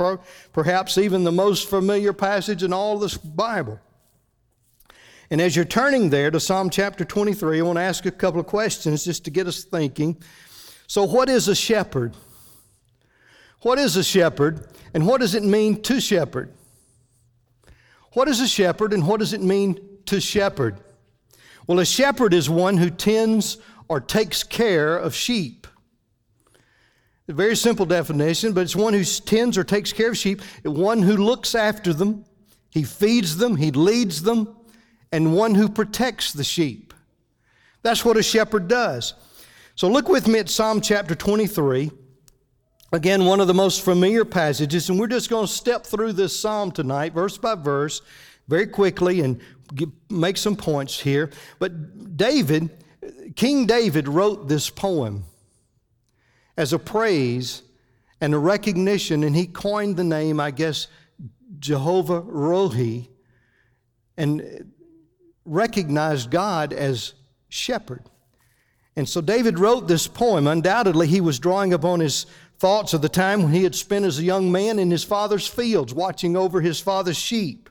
perhaps 0.53 0.99
even 0.99 1.25
the 1.25 1.33
most 1.33 1.69
familiar 1.69 2.13
passage 2.13 2.63
in 2.63 2.73
all 2.73 2.99
this 2.99 3.17
Bible. 3.17 3.81
And 5.31 5.41
as 5.41 5.57
you're 5.57 5.65
turning 5.65 6.11
there 6.11 6.31
to 6.31 6.39
Psalm 6.39 6.69
chapter 6.71 7.05
23, 7.05 7.59
I 7.59 7.63
want 7.63 7.79
to 7.79 7.83
ask 7.83 8.05
a 8.05 8.11
couple 8.11 8.41
of 8.41 8.47
questions 8.47 9.05
just 9.05 9.25
to 9.25 9.31
get 9.31 9.47
us 9.47 9.65
thinking. 9.65 10.23
So, 10.87 11.05
what 11.05 11.31
is 11.31 11.49
a 11.49 11.55
shepherd? 11.55 12.15
What 13.63 13.79
is 13.79 13.97
a 13.97 14.05
shepherd, 14.05 14.69
and 14.93 15.07
what 15.07 15.23
does 15.23 15.35
it 15.35 15.43
mean 15.43 15.81
to 15.83 15.99
shepherd? 15.99 16.53
What 18.13 18.29
is 18.29 18.41
a 18.41 18.47
shepherd, 18.47 18.93
and 18.93 19.09
what 19.09 19.21
does 19.21 19.33
it 19.33 19.41
mean 19.41 19.81
to 20.05 20.21
shepherd? 20.21 20.84
Well, 21.67 21.81
a 21.81 21.85
shepherd 21.85 22.35
is 22.35 22.51
one 22.51 22.77
who 22.77 22.91
tends 22.91 23.59
or 23.89 24.01
takes 24.01 24.43
care 24.43 24.97
of 24.97 25.15
sheep. 25.15 25.67
A 27.29 27.33
very 27.33 27.57
simple 27.57 27.87
definition, 27.87 28.53
but 28.53 28.63
it's 28.63 28.77
one 28.77 28.93
who 28.93 29.05
tends 29.05 29.57
or 29.57 29.65
takes 29.65 29.93
care 29.93 30.11
of 30.11 30.19
sheep, 30.19 30.43
one 30.63 31.01
who 31.01 31.17
looks 31.17 31.55
after 31.55 31.95
them, 31.95 32.25
he 32.71 32.83
feeds 32.83 33.39
them, 33.39 33.57
he 33.57 33.71
leads 33.71 34.23
them, 34.23 34.55
and 35.11 35.35
one 35.35 35.55
who 35.55 35.69
protects 35.69 36.33
the 36.33 36.45
sheep. 36.45 36.93
That's 37.83 38.05
what 38.05 38.19
a 38.19 38.23
shepherd 38.23 38.69
does. 38.69 39.15
So 39.75 39.89
look 39.89 40.09
with 40.09 40.29
me 40.29 40.39
at 40.39 40.51
Psalm 40.51 40.81
chapter 40.81 41.15
23. 41.15 41.91
Again, 42.93 43.25
one 43.25 43.41
of 43.41 43.47
the 43.47 43.55
most 43.55 43.83
familiar 43.83 44.25
passages, 44.25 44.89
and 44.89 45.01
we're 45.01 45.07
just 45.07 45.31
going 45.31 45.47
to 45.47 45.53
step 45.53 45.85
through 45.85 46.13
this 46.13 46.39
psalm 46.39 46.71
tonight, 46.73 47.13
verse 47.13 47.39
by 47.39 47.55
verse, 47.55 48.03
very 48.49 48.67
quickly, 48.67 49.21
and 49.21 49.41
make 50.09 50.37
some 50.37 50.57
points 50.57 51.01
here. 51.01 51.31
But 51.59 52.17
David, 52.17 52.71
King 53.37 53.67
David 53.67 54.09
wrote 54.09 54.49
this 54.49 54.71
poem 54.71 55.25
as 56.57 56.73
a 56.73 56.79
praise 56.79 57.63
and 58.21 58.35
a 58.35 58.39
recognition, 58.39 59.25
and 59.25 59.35
he 59.35 59.47
coined 59.47 59.97
the 59.97 60.05
name, 60.05 60.41
I 60.41 60.51
guess, 60.51 60.87
Jehovah 61.59 62.23
Rohi, 62.23 63.09
and 64.17 64.73
recognized 65.45 66.31
God 66.31 66.73
as 66.73 67.15
shepherd. 67.49 68.09
And 68.97 69.09
so 69.09 69.21
David 69.21 69.59
wrote 69.59 69.89
this 69.89 70.07
poem. 70.07 70.47
Undoubtedly, 70.47 71.09
he 71.09 71.21
was 71.21 71.39
drawing 71.39 71.73
upon 71.73 72.01
his 72.01 72.27
thoughts 72.59 72.95
of 72.95 73.03
the 73.03 73.09
time 73.09 73.43
when 73.43 73.53
he 73.53 73.65
had 73.65 73.75
spent 73.75 74.05
as 74.05 74.19
a 74.19 74.23
young 74.23 74.53
man 74.53 74.79
in 74.79 74.91
his 74.91 75.05
father's 75.05 75.47
fields, 75.47 75.93
watching 75.93 76.37
over 76.37 76.61
his 76.61 76.81
father's 76.81 77.17
sheep. 77.17 77.64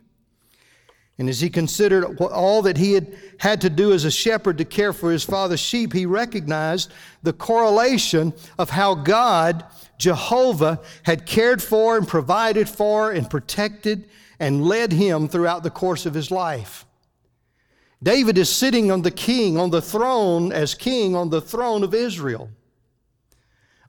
And 1.19 1.29
as 1.29 1.41
he 1.41 1.49
considered 1.49 2.19
all 2.19 2.63
that 2.63 2.77
he 2.77 2.93
had 2.93 3.15
had 3.37 3.61
to 3.61 3.69
do 3.69 3.93
as 3.93 4.03
a 4.03 4.11
shepherd 4.11 4.57
to 4.57 4.65
care 4.65 4.93
for 4.93 5.11
his 5.11 5.23
father's 5.23 5.59
sheep, 5.59 5.93
he 5.93 6.05
recognized 6.05 6.91
the 7.21 7.33
correlation 7.33 8.33
of 8.57 8.71
how 8.71 8.95
God, 8.95 9.63
Jehovah, 9.99 10.81
had 11.03 11.25
cared 11.27 11.61
for 11.61 11.97
and 11.97 12.07
provided 12.07 12.67
for 12.67 13.11
and 13.11 13.29
protected 13.29 14.09
and 14.39 14.65
led 14.65 14.91
him 14.91 15.27
throughout 15.27 15.61
the 15.61 15.69
course 15.69 16.05
of 16.05 16.15
his 16.15 16.31
life. 16.31 16.85
David 18.01 18.37
is 18.37 18.49
sitting 18.49 18.91
on 18.91 19.03
the 19.03 19.11
king, 19.11 19.57
on 19.57 19.69
the 19.69 19.81
throne, 19.81 20.51
as 20.51 20.75
king 20.75 21.15
on 21.15 21.29
the 21.29 21.41
throne 21.41 21.83
of 21.83 21.93
Israel. 21.93 22.49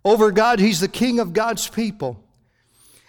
Over 0.05 0.31
God, 0.31 0.61
he's 0.61 0.81
the 0.81 0.89
king 0.89 1.19
of 1.19 1.33
God's 1.33 1.69
people. 1.69 2.24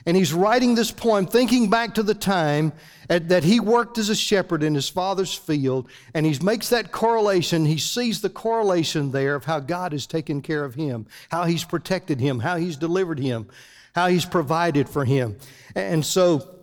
And 0.06 0.16
he's 0.16 0.34
writing 0.34 0.76
this 0.76 0.92
poem 0.92 1.26
thinking 1.26 1.70
back 1.70 1.96
to 1.96 2.04
the 2.04 2.14
time 2.14 2.74
at, 3.10 3.30
that 3.30 3.44
he 3.44 3.60
worked 3.60 3.98
as 3.98 4.10
a 4.10 4.16
shepherd 4.16 4.62
in 4.62 4.76
his 4.76 4.88
father's 4.88 5.34
field. 5.34 5.90
And 6.14 6.26
he 6.26 6.38
makes 6.44 6.70
that 6.70 6.92
correlation. 6.92 7.66
He 7.66 7.80
sees 7.80 8.22
the 8.22 8.30
correlation 8.30 9.12
there 9.12 9.34
of 9.34 9.46
how 9.46 9.60
God 9.60 9.94
has 9.94 10.06
taken 10.06 10.42
care 10.42 10.64
of 10.64 10.76
him, 10.76 11.08
how 11.30 11.46
he's 11.46 11.64
protected 11.64 12.20
him, 12.20 12.40
how 12.40 12.58
he's 12.58 12.78
delivered 12.78 13.20
him, 13.20 13.48
how 13.96 14.08
he's 14.08 14.26
provided 14.26 14.88
for 14.88 15.06
him. 15.06 15.38
And 15.74 16.06
so, 16.06 16.56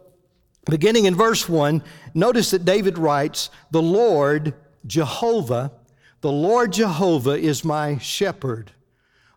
beginning 0.66 1.06
in 1.06 1.16
verse 1.16 1.49
1, 1.49 1.82
notice 2.14 2.50
that 2.52 2.64
David 2.64 2.96
writes, 2.96 3.50
The 3.72 3.82
Lord 3.82 4.54
Jehovah, 4.87 5.72
the 6.20 6.30
Lord 6.30 6.72
Jehovah 6.72 7.32
is 7.32 7.64
my 7.64 7.99
shepherd, 7.99 8.70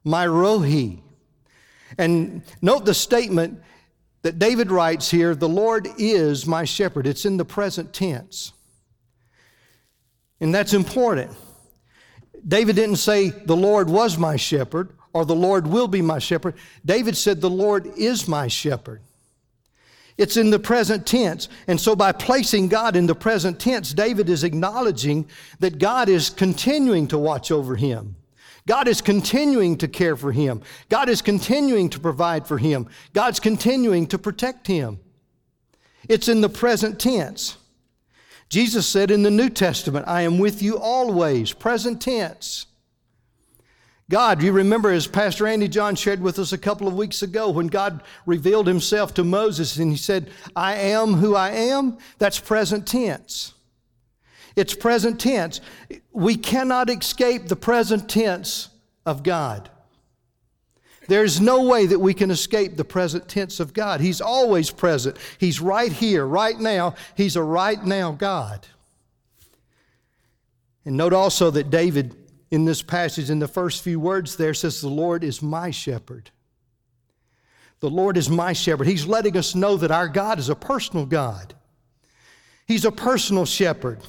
my 0.03 0.27
Rohi. 0.27 1.01
And 1.97 2.43
note 2.61 2.85
the 2.85 2.93
statement 2.93 3.61
that 4.25 4.39
David 4.39 4.71
writes 4.71 5.11
here, 5.11 5.35
The 5.35 5.47
Lord 5.47 5.87
is 5.99 6.47
my 6.47 6.65
shepherd. 6.65 7.05
It's 7.05 7.25
in 7.25 7.37
the 7.37 7.45
present 7.45 7.93
tense. 7.93 8.53
And 10.41 10.53
that's 10.53 10.73
important. 10.73 11.29
David 12.47 12.75
didn't 12.75 12.95
say, 12.95 13.29
The 13.29 13.55
Lord 13.55 13.87
was 13.87 14.17
my 14.17 14.35
shepherd 14.35 14.89
or 15.13 15.27
the 15.27 15.35
Lord 15.35 15.67
will 15.67 15.87
be 15.87 16.01
my 16.01 16.17
shepherd. 16.17 16.55
David 16.83 17.15
said, 17.15 17.39
The 17.39 17.51
Lord 17.51 17.85
is 17.97 18.27
my 18.27 18.47
shepherd. 18.47 19.01
It's 20.17 20.37
in 20.37 20.49
the 20.49 20.57
present 20.57 21.05
tense. 21.05 21.47
And 21.67 21.79
so, 21.79 21.95
by 21.95 22.11
placing 22.11 22.69
God 22.69 22.95
in 22.95 23.05
the 23.05 23.13
present 23.13 23.59
tense, 23.59 23.93
David 23.93 24.27
is 24.27 24.43
acknowledging 24.43 25.29
that 25.59 25.77
God 25.77 26.09
is 26.09 26.31
continuing 26.31 27.07
to 27.09 27.19
watch 27.19 27.51
over 27.51 27.75
him. 27.75 28.15
God 28.67 28.87
is 28.87 29.01
continuing 29.01 29.77
to 29.77 29.87
care 29.87 30.15
for 30.15 30.31
him. 30.31 30.61
God 30.89 31.07
is 31.07 31.21
continuing 31.21 31.89
to 31.89 31.99
provide 31.99 32.47
for 32.47 32.57
him. 32.57 32.87
God's 33.13 33.39
continuing 33.39 34.07
to 34.07 34.17
protect 34.17 34.67
him. 34.67 34.99
It's 36.09 36.27
in 36.27 36.41
the 36.41 36.49
present 36.49 36.99
tense. 36.99 37.57
Jesus 38.49 38.87
said 38.87 39.11
in 39.11 39.23
the 39.23 39.31
New 39.31 39.49
Testament, 39.49 40.07
I 40.07 40.21
am 40.21 40.37
with 40.37 40.61
you 40.61 40.77
always, 40.77 41.51
present 41.51 42.01
tense. 42.01 42.67
God, 44.07 44.43
you 44.43 44.51
remember 44.51 44.91
as 44.91 45.07
Pastor 45.07 45.47
Andy 45.47 45.67
John 45.67 45.95
shared 45.95 46.21
with 46.21 46.37
us 46.37 46.53
a 46.53 46.59
couple 46.59 46.87
of 46.87 46.93
weeks 46.93 47.23
ago 47.23 47.49
when 47.49 47.67
God 47.67 48.03
revealed 48.27 48.67
himself 48.67 49.15
to 49.15 49.23
Moses 49.23 49.77
and 49.77 49.89
he 49.89 49.97
said, 49.97 50.29
I 50.55 50.75
am 50.75 51.13
who 51.13 51.35
I 51.35 51.49
am? 51.49 51.97
That's 52.19 52.39
present 52.39 52.85
tense. 52.85 53.54
It's 54.55 54.73
present 54.73 55.19
tense. 55.19 55.61
We 56.11 56.37
cannot 56.37 56.89
escape 56.89 57.47
the 57.47 57.55
present 57.55 58.09
tense 58.09 58.69
of 59.05 59.23
God. 59.23 59.69
There's 61.07 61.39
no 61.39 61.63
way 61.63 61.85
that 61.85 61.99
we 61.99 62.13
can 62.13 62.31
escape 62.31 62.77
the 62.77 62.85
present 62.85 63.27
tense 63.27 63.59
of 63.59 63.73
God. 63.73 64.01
He's 64.01 64.21
always 64.21 64.71
present. 64.71 65.17
He's 65.37 65.61
right 65.61 65.91
here, 65.91 66.25
right 66.25 66.59
now. 66.59 66.95
He's 67.15 67.35
a 67.35 67.43
right 67.43 67.83
now 67.83 68.11
God. 68.11 68.65
And 70.83 70.97
note 70.97 71.13
also 71.13 71.51
that 71.51 71.69
David, 71.69 72.15
in 72.51 72.65
this 72.65 72.81
passage, 72.81 73.29
in 73.29 73.39
the 73.39 73.47
first 73.47 73.83
few 73.83 73.99
words 73.99 74.35
there, 74.35 74.53
says, 74.53 74.81
The 74.81 74.87
Lord 74.87 75.23
is 75.23 75.41
my 75.41 75.71
shepherd. 75.71 76.31
The 77.81 77.89
Lord 77.89 78.17
is 78.17 78.29
my 78.29 78.53
shepherd. 78.53 78.87
He's 78.87 79.05
letting 79.05 79.37
us 79.37 79.53
know 79.53 79.77
that 79.77 79.91
our 79.91 80.07
God 80.07 80.39
is 80.39 80.49
a 80.49 80.55
personal 80.55 81.05
God, 81.05 81.53
He's 82.67 82.85
a 82.85 82.91
personal 82.91 83.45
shepherd. 83.45 83.99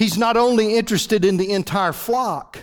He's 0.00 0.16
not 0.16 0.38
only 0.38 0.76
interested 0.76 1.26
in 1.26 1.36
the 1.36 1.52
entire 1.52 1.92
flock, 1.92 2.58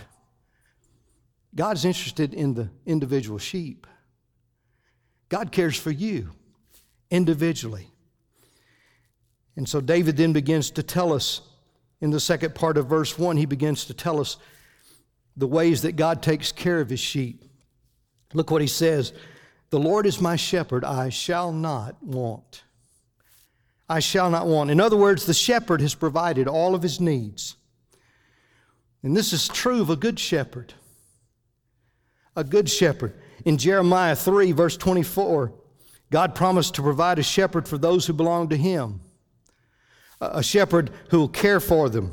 God's 1.54 1.84
interested 1.84 2.34
in 2.34 2.54
the 2.54 2.68
individual 2.84 3.38
sheep. 3.38 3.86
God 5.28 5.52
cares 5.52 5.76
for 5.76 5.92
you 5.92 6.32
individually. 7.12 7.92
And 9.54 9.68
so 9.68 9.80
David 9.80 10.16
then 10.16 10.32
begins 10.32 10.72
to 10.72 10.82
tell 10.82 11.12
us 11.12 11.42
in 12.00 12.10
the 12.10 12.18
second 12.18 12.56
part 12.56 12.76
of 12.76 12.88
verse 12.88 13.16
1, 13.16 13.36
he 13.36 13.46
begins 13.46 13.84
to 13.84 13.94
tell 13.94 14.20
us 14.20 14.36
the 15.36 15.46
ways 15.46 15.82
that 15.82 15.94
God 15.94 16.24
takes 16.24 16.50
care 16.50 16.80
of 16.80 16.90
his 16.90 16.98
sheep. 16.98 17.44
Look 18.34 18.50
what 18.50 18.62
he 18.62 18.66
says 18.66 19.12
The 19.70 19.78
Lord 19.78 20.06
is 20.06 20.20
my 20.20 20.34
shepherd, 20.34 20.84
I 20.84 21.10
shall 21.10 21.52
not 21.52 22.02
want. 22.02 22.64
I 23.88 24.00
shall 24.00 24.30
not 24.30 24.46
want. 24.46 24.70
In 24.70 24.80
other 24.80 24.96
words, 24.96 25.24
the 25.24 25.34
shepherd 25.34 25.80
has 25.80 25.94
provided 25.94 26.46
all 26.46 26.74
of 26.74 26.82
his 26.82 27.00
needs. 27.00 27.56
And 29.02 29.16
this 29.16 29.32
is 29.32 29.48
true 29.48 29.80
of 29.80 29.90
a 29.90 29.96
good 29.96 30.18
shepherd. 30.18 30.74
A 32.36 32.44
good 32.44 32.68
shepherd. 32.68 33.14
In 33.44 33.56
Jeremiah 33.56 34.16
3, 34.16 34.52
verse 34.52 34.76
24, 34.76 35.52
God 36.10 36.34
promised 36.34 36.74
to 36.74 36.82
provide 36.82 37.18
a 37.18 37.22
shepherd 37.22 37.68
for 37.68 37.78
those 37.78 38.06
who 38.06 38.12
belong 38.12 38.48
to 38.48 38.56
him, 38.56 39.00
a 40.20 40.42
shepherd 40.42 40.90
who 41.10 41.20
will 41.20 41.28
care 41.28 41.60
for 41.60 41.88
them, 41.88 42.12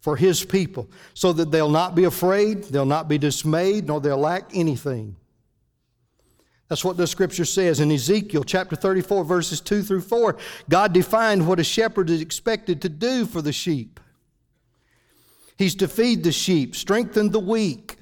for 0.00 0.16
his 0.16 0.44
people, 0.44 0.88
so 1.14 1.32
that 1.32 1.50
they'll 1.50 1.70
not 1.70 1.94
be 1.94 2.04
afraid, 2.04 2.64
they'll 2.64 2.86
not 2.86 3.08
be 3.08 3.18
dismayed, 3.18 3.86
nor 3.86 4.00
they'll 4.00 4.18
lack 4.18 4.50
anything. 4.54 5.16
That's 6.70 6.84
what 6.84 6.96
the 6.96 7.08
scripture 7.08 7.44
says. 7.44 7.80
In 7.80 7.90
Ezekiel 7.90 8.44
chapter 8.44 8.76
34, 8.76 9.24
verses 9.24 9.60
2 9.60 9.82
through 9.82 10.02
4, 10.02 10.36
God 10.68 10.92
defined 10.92 11.48
what 11.48 11.58
a 11.58 11.64
shepherd 11.64 12.08
is 12.08 12.20
expected 12.20 12.80
to 12.82 12.88
do 12.88 13.26
for 13.26 13.42
the 13.42 13.52
sheep. 13.52 13.98
He's 15.58 15.74
to 15.74 15.88
feed 15.88 16.22
the 16.22 16.30
sheep, 16.30 16.76
strengthen 16.76 17.32
the 17.32 17.40
weak, 17.40 17.96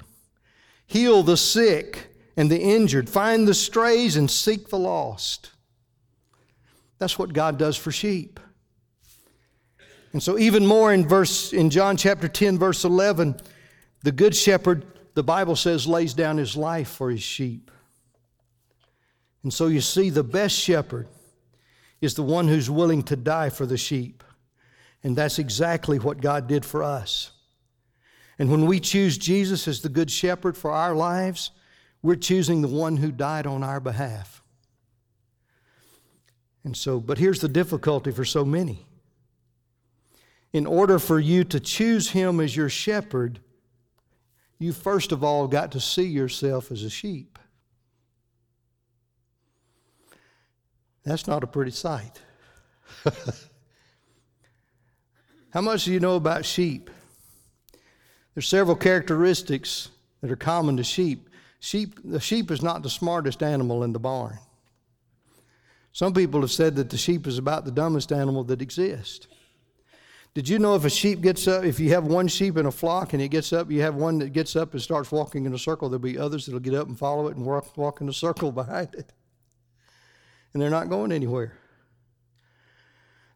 heal 0.87 1.23
the 1.23 1.39
sick 1.39 2.15
and 2.37 2.51
the 2.51 2.61
injured, 2.61 3.09
find 3.09 3.49
the 3.49 3.55
strays, 3.55 4.17
and 4.17 4.31
seek 4.31 4.69
the 4.69 4.79
lost. 4.79 5.51
That's 6.99 7.19
what 7.19 7.33
God 7.33 7.59
does 7.59 7.77
for 7.79 7.91
sheep. 7.91 8.39
And 10.13 10.23
so, 10.23 10.39
even 10.39 10.67
more 10.67 10.93
in 10.93 11.09
verse 11.09 11.55
in 11.55 11.71
John 11.71 11.97
chapter 11.97 12.29
10, 12.29 12.59
verse 12.59 12.85
11, 12.85 13.37
the 14.03 14.13
good 14.13 14.37
shepherd, 14.37 14.85
the 15.15 15.25
Bible 15.25 15.57
says, 15.57 15.87
lays 15.87 16.13
down 16.13 16.37
his 16.37 16.55
life 16.55 16.89
for 16.89 17.11
his 17.11 17.23
sheep. 17.23 17.71
And 19.49 19.55
so 19.55 19.69
you 19.69 19.81
see, 19.81 20.11
the 20.11 20.23
best 20.23 20.55
shepherd 20.55 21.09
is 22.03 22.13
the 22.13 22.23
one 22.23 22.49
who's 22.49 22.69
willing 22.69 23.03
to 23.05 23.17
die 23.17 23.49
for 23.49 23.65
the 23.65 23.79
sheep. 23.79 24.23
And 25.03 25.17
that's 25.17 25.39
exactly 25.39 25.99
what 25.99 26.21
God 26.21 26.47
did 26.47 26.67
for 26.67 26.83
us. 26.83 27.31
And 28.39 28.51
when 28.51 28.67
we 28.67 28.79
choose 28.79 29.17
Jesus 29.17 29.67
as 29.67 29.81
the 29.81 29.89
good 29.89 30.11
shepherd 30.11 30.55
for 30.55 30.71
our 30.71 30.95
lives, 30.95 31.51
we're 32.03 32.17
choosing 32.17 32.61
the 32.61 32.69
one 32.69 32.99
who 32.99 33.11
died 33.11 33.47
on 33.47 33.65
our 33.65 33.81
behalf. 33.81 34.43
And 36.63 36.77
so, 36.77 37.01
but 37.01 37.17
here's 37.17 37.41
the 37.41 37.49
difficulty 37.49 38.11
for 38.11 38.27
so 38.27 38.45
many. 38.45 38.85
In 40.53 40.67
order 40.67 40.99
for 40.99 41.19
you 41.19 41.43
to 41.45 41.59
choose 41.59 42.11
him 42.11 42.39
as 42.39 42.55
your 42.55 42.69
shepherd, 42.69 43.41
you 44.59 44.75
first 44.75 45.11
of 45.11 45.25
all 45.25 45.49
got 45.49 45.73
to 45.73 45.81
see 45.81 46.05
yourself 46.05 46.71
as 46.71 46.83
a 46.83 46.91
sheep. 46.91 47.39
That's 51.09 51.27
not 51.27 51.43
a 51.43 51.47
pretty 51.47 51.71
sight. 51.71 52.21
How 55.55 55.63
much 55.63 55.87
do 55.87 55.93
you 55.93 56.01
know 56.01 56.17
about 56.17 56.45
sheep? 56.45 56.91
There's 58.35 58.47
several 58.47 58.77
characteristics 58.77 59.89
that 60.21 60.31
are 60.31 60.37
common 60.37 60.77
to 60.77 60.85
sheep. 60.85 61.31
Sheep, 61.61 61.99
the 62.05 62.21
sheep 62.21 62.51
is 62.51 62.61
not 62.61 62.83
the 62.83 62.91
smartest 62.91 63.43
animal 63.43 63.85
in 63.85 63.95
the 63.95 63.99
barn. 63.99 64.39
Some 65.93 66.13
people 66.13 66.43
have 66.43 66.51
said 66.51 66.77
that 66.77 66.91
the 66.91 66.99
sheep 66.99 67.27
is 67.27 67.39
about 67.39 67.65
the 67.65 67.71
dumbest 67.71 68.13
animal 68.13 68.45
that 68.45 68.61
exists. 68.61 69.29
Did 70.35 70.47
you 70.47 70.59
know 70.59 70.75
if 70.75 70.85
a 70.85 70.91
sheep 70.91 71.23
gets 71.23 71.49
up, 71.49 71.65
if 71.65 71.81
you 71.81 71.89
have 71.89 72.05
one 72.05 72.29
sheep 72.29 72.59
in 72.59 72.67
a 72.67 72.71
flock 72.71 73.15
and 73.15 73.23
it 73.23 73.29
gets 73.29 73.55
up, 73.55 73.71
you 73.71 73.81
have 73.81 73.95
one 73.95 74.19
that 74.19 74.35
gets 74.35 74.55
up 74.57 74.75
and 74.75 74.83
starts 74.83 75.11
walking 75.11 75.47
in 75.47 75.55
a 75.55 75.59
circle, 75.59 75.89
there'll 75.89 76.03
be 76.03 76.19
others 76.19 76.45
that'll 76.45 76.61
get 76.61 76.75
up 76.75 76.87
and 76.87 76.99
follow 76.99 77.29
it 77.29 77.37
and 77.37 77.47
walk, 77.47 77.75
walk 77.79 78.03
in 78.03 78.11
a 78.11 78.13
circle 78.13 78.53
behind 78.63 78.95
it. 78.95 79.15
And 80.53 80.63
they're 80.63 80.71
not 80.71 80.89
going 80.89 81.13
anywhere. 81.13 81.53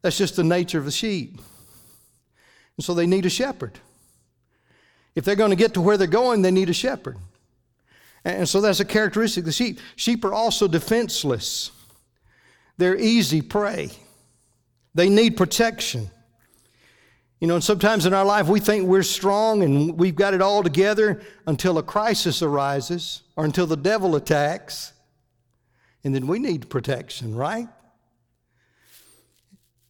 That's 0.02 0.18
just 0.18 0.36
the 0.36 0.44
nature 0.44 0.78
of 0.78 0.84
the 0.84 0.90
sheep. 0.90 1.40
And 2.76 2.84
so 2.84 2.94
they 2.94 3.06
need 3.06 3.26
a 3.26 3.30
shepherd. 3.30 3.78
If 5.14 5.24
they're 5.24 5.36
going 5.36 5.50
to 5.50 5.56
get 5.56 5.74
to 5.74 5.80
where 5.80 5.96
they're 5.96 6.06
going, 6.06 6.42
they 6.42 6.50
need 6.50 6.70
a 6.70 6.74
shepherd. 6.74 7.18
And 8.24 8.48
so 8.48 8.60
that's 8.60 8.80
a 8.80 8.84
characteristic 8.84 9.42
of 9.42 9.46
the 9.46 9.52
sheep. 9.52 9.80
Sheep 9.96 10.24
are 10.24 10.32
also 10.32 10.68
defenseless, 10.68 11.70
they're 12.78 12.96
easy 12.96 13.42
prey, 13.42 13.90
they 14.94 15.08
need 15.08 15.36
protection. 15.36 16.10
You 17.40 17.48
know, 17.48 17.56
and 17.56 17.64
sometimes 17.64 18.06
in 18.06 18.14
our 18.14 18.24
life 18.24 18.46
we 18.46 18.60
think 18.60 18.86
we're 18.86 19.02
strong 19.02 19.64
and 19.64 19.98
we've 19.98 20.14
got 20.14 20.32
it 20.32 20.40
all 20.40 20.62
together 20.62 21.20
until 21.44 21.76
a 21.78 21.82
crisis 21.82 22.40
arises 22.40 23.22
or 23.34 23.44
until 23.44 23.66
the 23.66 23.76
devil 23.76 24.14
attacks. 24.14 24.91
And 26.04 26.14
then 26.14 26.26
we 26.26 26.38
need 26.38 26.68
protection, 26.68 27.34
right? 27.34 27.68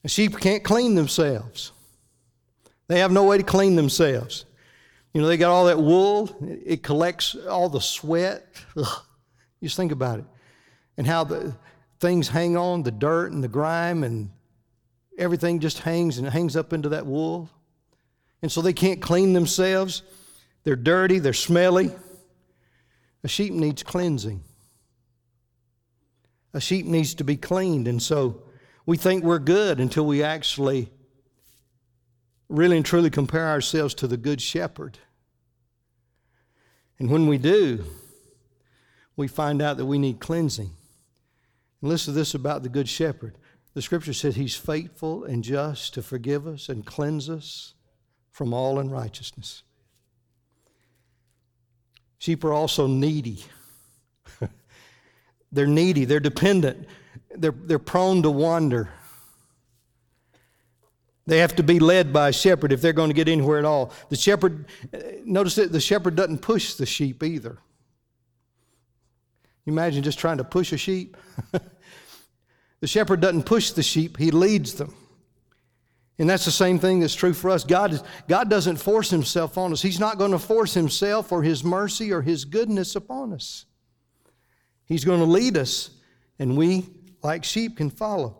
sheep 0.06 0.38
can't 0.38 0.64
clean 0.64 0.94
themselves. 0.94 1.72
They 2.88 2.98
have 2.98 3.12
no 3.12 3.24
way 3.24 3.38
to 3.38 3.44
clean 3.44 3.76
themselves. 3.76 4.44
You 5.14 5.20
know, 5.20 5.28
they 5.28 5.36
got 5.36 5.50
all 5.50 5.66
that 5.66 5.78
wool, 5.78 6.34
it 6.40 6.82
collects 6.82 7.34
all 7.34 7.68
the 7.68 7.80
sweat. 7.80 8.46
Ugh. 8.76 9.02
Just 9.62 9.76
think 9.76 9.92
about 9.92 10.18
it. 10.18 10.24
And 10.96 11.06
how 11.06 11.24
the 11.24 11.54
things 12.00 12.28
hang 12.28 12.56
on, 12.56 12.82
the 12.82 12.90
dirt 12.90 13.32
and 13.32 13.44
the 13.44 13.48
grime, 13.48 14.02
and 14.02 14.30
everything 15.16 15.60
just 15.60 15.78
hangs 15.78 16.18
and 16.18 16.26
hangs 16.26 16.56
up 16.56 16.72
into 16.72 16.88
that 16.90 17.06
wool. 17.06 17.48
And 18.42 18.50
so 18.50 18.60
they 18.60 18.72
can't 18.72 19.00
clean 19.00 19.32
themselves. 19.34 20.02
They're 20.64 20.76
dirty, 20.76 21.18
they're 21.20 21.32
smelly. 21.32 21.92
A 23.22 23.28
sheep 23.28 23.52
needs 23.52 23.82
cleansing. 23.82 24.42
A 26.54 26.60
sheep 26.60 26.86
needs 26.86 27.14
to 27.14 27.24
be 27.24 27.36
cleaned. 27.36 27.88
And 27.88 28.02
so 28.02 28.42
we 28.84 28.96
think 28.96 29.24
we're 29.24 29.38
good 29.38 29.80
until 29.80 30.06
we 30.06 30.22
actually 30.22 30.90
really 32.48 32.76
and 32.76 32.84
truly 32.84 33.10
compare 33.10 33.48
ourselves 33.48 33.94
to 33.94 34.06
the 34.06 34.16
Good 34.16 34.40
Shepherd. 34.40 34.98
And 36.98 37.10
when 37.10 37.26
we 37.26 37.38
do, 37.38 37.84
we 39.16 39.26
find 39.28 39.62
out 39.62 39.78
that 39.78 39.86
we 39.86 39.98
need 39.98 40.20
cleansing. 40.20 40.70
And 41.80 41.90
listen 41.90 42.12
to 42.12 42.18
this 42.18 42.34
about 42.34 42.62
the 42.62 42.68
Good 42.68 42.88
Shepherd. 42.88 43.36
The 43.74 43.82
scripture 43.82 44.12
says 44.12 44.36
he's 44.36 44.54
faithful 44.54 45.24
and 45.24 45.42
just 45.42 45.94
to 45.94 46.02
forgive 46.02 46.46
us 46.46 46.68
and 46.68 46.84
cleanse 46.84 47.30
us 47.30 47.74
from 48.30 48.52
all 48.52 48.78
unrighteousness. 48.78 49.62
Sheep 52.18 52.44
are 52.44 52.52
also 52.52 52.86
needy. 52.86 53.44
they're 55.52 55.66
needy, 55.66 56.04
they're 56.04 56.20
dependent, 56.20 56.88
they're, 57.34 57.54
they're 57.54 57.78
prone 57.78 58.22
to 58.22 58.30
wander. 58.30 58.88
They 61.26 61.38
have 61.38 61.54
to 61.56 61.62
be 61.62 61.78
led 61.78 62.12
by 62.12 62.30
a 62.30 62.32
shepherd 62.32 62.72
if 62.72 62.80
they're 62.80 62.92
going 62.92 63.10
to 63.10 63.14
get 63.14 63.28
anywhere 63.28 63.58
at 63.58 63.64
all. 63.64 63.92
The 64.08 64.16
shepherd, 64.16 64.66
notice 65.24 65.54
that 65.54 65.70
the 65.70 65.80
shepherd 65.80 66.16
doesn't 66.16 66.38
push 66.38 66.74
the 66.74 66.86
sheep 66.86 67.22
either. 67.22 67.58
You 69.64 69.72
imagine 69.72 70.02
just 70.02 70.18
trying 70.18 70.38
to 70.38 70.44
push 70.44 70.72
a 70.72 70.76
sheep? 70.76 71.16
the 72.80 72.86
shepherd 72.88 73.20
doesn't 73.20 73.44
push 73.44 73.70
the 73.70 73.82
sheep, 73.82 74.16
he 74.16 74.32
leads 74.32 74.74
them. 74.74 74.94
And 76.18 76.28
that's 76.28 76.44
the 76.44 76.50
same 76.50 76.78
thing 76.78 77.00
that's 77.00 77.14
true 77.14 77.32
for 77.32 77.50
us. 77.50 77.64
God, 77.64 77.92
is, 77.92 78.02
God 78.28 78.50
doesn't 78.50 78.76
force 78.76 79.10
himself 79.10 79.56
on 79.56 79.72
us. 79.72 79.80
He's 79.80 79.98
not 79.98 80.18
going 80.18 80.32
to 80.32 80.38
force 80.38 80.74
himself 80.74 81.32
or 81.32 81.42
his 81.42 81.64
mercy 81.64 82.12
or 82.12 82.22
his 82.22 82.44
goodness 82.44 82.94
upon 82.94 83.32
us. 83.32 83.64
He's 84.86 85.04
going 85.04 85.20
to 85.20 85.26
lead 85.26 85.56
us, 85.56 85.90
and 86.38 86.56
we, 86.56 86.86
like 87.22 87.44
sheep, 87.44 87.76
can 87.76 87.90
follow. 87.90 88.38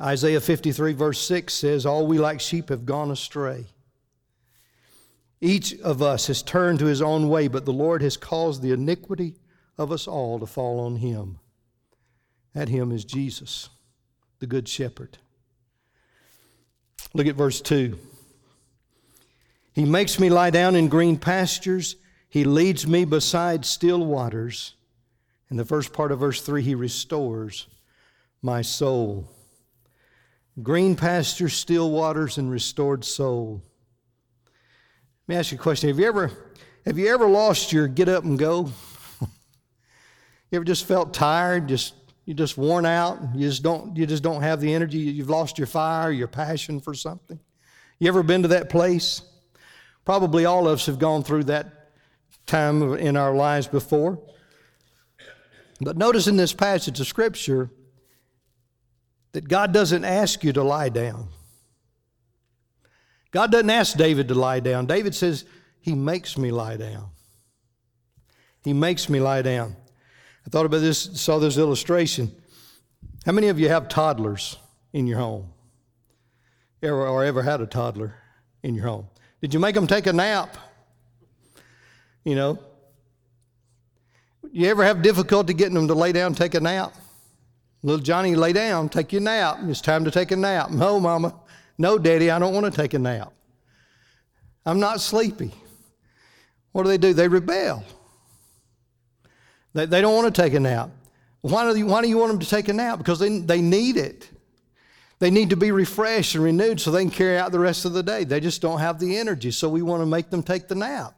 Isaiah 0.00 0.40
53, 0.40 0.92
verse 0.94 1.20
6 1.20 1.52
says, 1.52 1.84
All 1.84 2.06
we 2.06 2.18
like 2.18 2.40
sheep 2.40 2.70
have 2.70 2.86
gone 2.86 3.10
astray. 3.10 3.66
Each 5.40 5.78
of 5.80 6.02
us 6.02 6.26
has 6.26 6.42
turned 6.42 6.78
to 6.80 6.86
his 6.86 7.02
own 7.02 7.28
way, 7.28 7.48
but 7.48 7.64
the 7.64 7.72
Lord 7.72 8.02
has 8.02 8.16
caused 8.16 8.62
the 8.62 8.72
iniquity 8.72 9.36
of 9.78 9.92
us 9.92 10.06
all 10.06 10.38
to 10.38 10.46
fall 10.46 10.80
on 10.80 10.96
him. 10.96 11.38
That 12.54 12.68
him 12.68 12.92
is 12.92 13.04
Jesus, 13.04 13.70
the 14.38 14.46
Good 14.46 14.68
Shepherd. 14.68 15.18
Look 17.14 17.26
at 17.26 17.36
verse 17.36 17.60
2. 17.60 17.98
He 19.72 19.84
makes 19.84 20.18
me 20.18 20.30
lie 20.30 20.50
down 20.50 20.76
in 20.76 20.88
green 20.88 21.16
pastures. 21.16 21.96
He 22.28 22.44
leads 22.44 22.86
me 22.86 23.04
beside 23.04 23.64
still 23.64 24.04
waters. 24.04 24.74
In 25.50 25.56
the 25.56 25.64
first 25.64 25.92
part 25.92 26.12
of 26.12 26.20
verse 26.20 26.42
3, 26.42 26.62
he 26.62 26.74
restores 26.74 27.66
my 28.42 28.62
soul 28.62 29.28
green 30.62 30.96
pastures, 30.96 31.54
still 31.54 31.90
waters, 31.90 32.38
and 32.38 32.50
restored 32.50 33.04
soul. 33.04 33.62
Let 35.26 35.34
me 35.34 35.36
ask 35.36 35.52
you 35.52 35.58
a 35.58 35.60
question. 35.60 35.88
Have 35.88 35.98
you 35.98 36.06
ever, 36.06 36.30
have 36.84 36.98
you 36.98 37.08
ever 37.12 37.28
lost 37.28 37.72
your 37.72 37.88
get 37.88 38.08
up 38.08 38.24
and 38.24 38.38
go? 38.38 38.70
you 39.20 40.56
ever 40.56 40.64
just 40.64 40.86
felt 40.86 41.14
tired, 41.14 41.68
just 41.68 41.94
you 42.26 42.34
just 42.34 42.58
worn 42.58 42.84
out, 42.84 43.18
you 43.34 43.48
just 43.48 43.62
don't 43.62 43.96
you 43.96 44.06
just 44.06 44.22
don't 44.22 44.42
have 44.42 44.60
the 44.60 44.72
energy, 44.72 44.98
you've 44.98 45.30
lost 45.30 45.58
your 45.58 45.66
fire, 45.66 46.10
your 46.10 46.28
passion 46.28 46.80
for 46.80 46.94
something? 46.94 47.40
You 47.98 48.08
ever 48.08 48.22
been 48.22 48.42
to 48.42 48.48
that 48.48 48.70
place? 48.70 49.22
Probably 50.04 50.44
all 50.44 50.66
of 50.66 50.74
us 50.74 50.86
have 50.86 50.98
gone 50.98 51.22
through 51.22 51.44
that 51.44 51.90
time 52.46 52.94
in 52.94 53.16
our 53.16 53.34
lives 53.34 53.66
before. 53.66 54.18
But 55.80 55.96
notice 55.96 56.26
in 56.26 56.36
this 56.36 56.52
passage 56.52 57.00
of 57.00 57.06
Scripture 57.06 57.70
that 59.32 59.48
God 59.48 59.72
doesn't 59.72 60.04
ask 60.04 60.44
you 60.44 60.52
to 60.52 60.62
lie 60.62 60.88
down. 60.88 61.28
God 63.30 63.52
doesn't 63.52 63.70
ask 63.70 63.96
David 63.96 64.28
to 64.28 64.34
lie 64.34 64.60
down. 64.60 64.86
David 64.86 65.14
says, 65.14 65.44
He 65.80 65.94
makes 65.94 66.36
me 66.36 66.50
lie 66.50 66.76
down. 66.76 67.10
He 68.62 68.72
makes 68.72 69.08
me 69.08 69.20
lie 69.20 69.42
down. 69.42 69.76
I 70.46 70.50
thought 70.50 70.66
about 70.66 70.80
this, 70.80 70.98
saw 71.20 71.38
this 71.38 71.56
illustration. 71.56 72.34
How 73.24 73.32
many 73.32 73.48
of 73.48 73.58
you 73.58 73.68
have 73.68 73.88
toddlers 73.88 74.56
in 74.92 75.06
your 75.06 75.18
home? 75.18 75.52
Ever, 76.82 77.06
or 77.06 77.24
ever 77.24 77.42
had 77.42 77.60
a 77.60 77.66
toddler 77.66 78.14
in 78.62 78.74
your 78.74 78.86
home? 78.86 79.06
Did 79.40 79.54
you 79.54 79.60
make 79.60 79.74
them 79.74 79.86
take 79.86 80.06
a 80.06 80.12
nap? 80.12 80.56
You 82.24 82.34
know? 82.34 82.58
You 84.52 84.68
ever 84.68 84.84
have 84.84 85.02
difficulty 85.02 85.54
getting 85.54 85.74
them 85.74 85.88
to 85.88 85.94
lay 85.94 86.12
down 86.12 86.34
take 86.34 86.54
a 86.54 86.60
nap? 86.60 86.94
Little 87.82 88.02
Johnny, 88.02 88.34
lay 88.34 88.52
down, 88.52 88.88
take 88.88 89.12
your 89.12 89.22
nap. 89.22 89.58
It's 89.62 89.80
time 89.80 90.04
to 90.04 90.10
take 90.10 90.32
a 90.32 90.36
nap. 90.36 90.70
No, 90.70 91.00
Mama. 91.00 91.34
No, 91.78 91.98
Daddy, 91.98 92.30
I 92.30 92.38
don't 92.38 92.52
want 92.52 92.66
to 92.66 92.72
take 92.72 92.92
a 92.92 92.98
nap. 92.98 93.32
I'm 94.66 94.80
not 94.80 95.00
sleepy. 95.00 95.52
What 96.72 96.82
do 96.82 96.88
they 96.90 96.98
do? 96.98 97.14
They 97.14 97.28
rebel. 97.28 97.84
They, 99.72 99.86
they 99.86 100.00
don't 100.00 100.14
want 100.14 100.34
to 100.34 100.42
take 100.42 100.52
a 100.52 100.60
nap. 100.60 100.90
Why 101.40 101.72
do, 101.72 101.78
you, 101.78 101.86
why 101.86 102.02
do 102.02 102.08
you 102.08 102.18
want 102.18 102.32
them 102.32 102.40
to 102.40 102.48
take 102.48 102.68
a 102.68 102.72
nap? 102.72 102.98
Because 102.98 103.18
they, 103.18 103.38
they 103.38 103.62
need 103.62 103.96
it. 103.96 104.28
They 105.20 105.30
need 105.30 105.50
to 105.50 105.56
be 105.56 105.70
refreshed 105.70 106.34
and 106.34 106.44
renewed 106.44 106.80
so 106.80 106.90
they 106.90 107.02
can 107.02 107.10
carry 107.10 107.38
out 107.38 107.52
the 107.52 107.58
rest 107.58 107.84
of 107.84 107.92
the 107.92 108.02
day. 108.02 108.24
They 108.24 108.40
just 108.40 108.60
don't 108.60 108.80
have 108.80 108.98
the 108.98 109.16
energy, 109.16 109.50
so 109.50 109.68
we 109.68 109.80
want 109.80 110.02
to 110.02 110.06
make 110.06 110.28
them 110.28 110.42
take 110.42 110.68
the 110.68 110.74
nap. 110.74 111.14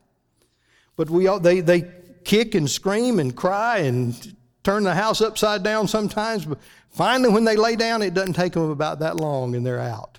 But 0.96 1.08
we 1.08 1.26
they, 1.40 1.60
they 1.60 1.90
kick 2.24 2.54
and 2.54 2.70
scream 2.70 3.18
and 3.18 3.34
cry 3.36 3.78
and 3.78 4.36
turn 4.62 4.84
the 4.84 4.94
house 4.94 5.20
upside 5.20 5.62
down 5.62 5.88
sometimes, 5.88 6.44
but 6.44 6.58
finally, 6.90 7.30
when 7.30 7.44
they 7.44 7.56
lay 7.56 7.76
down, 7.76 8.02
it 8.02 8.14
doesn't 8.14 8.34
take 8.34 8.52
them 8.52 8.70
about 8.70 9.00
that 9.00 9.16
long 9.16 9.54
and 9.54 9.66
they're 9.66 9.80
out 9.80 10.18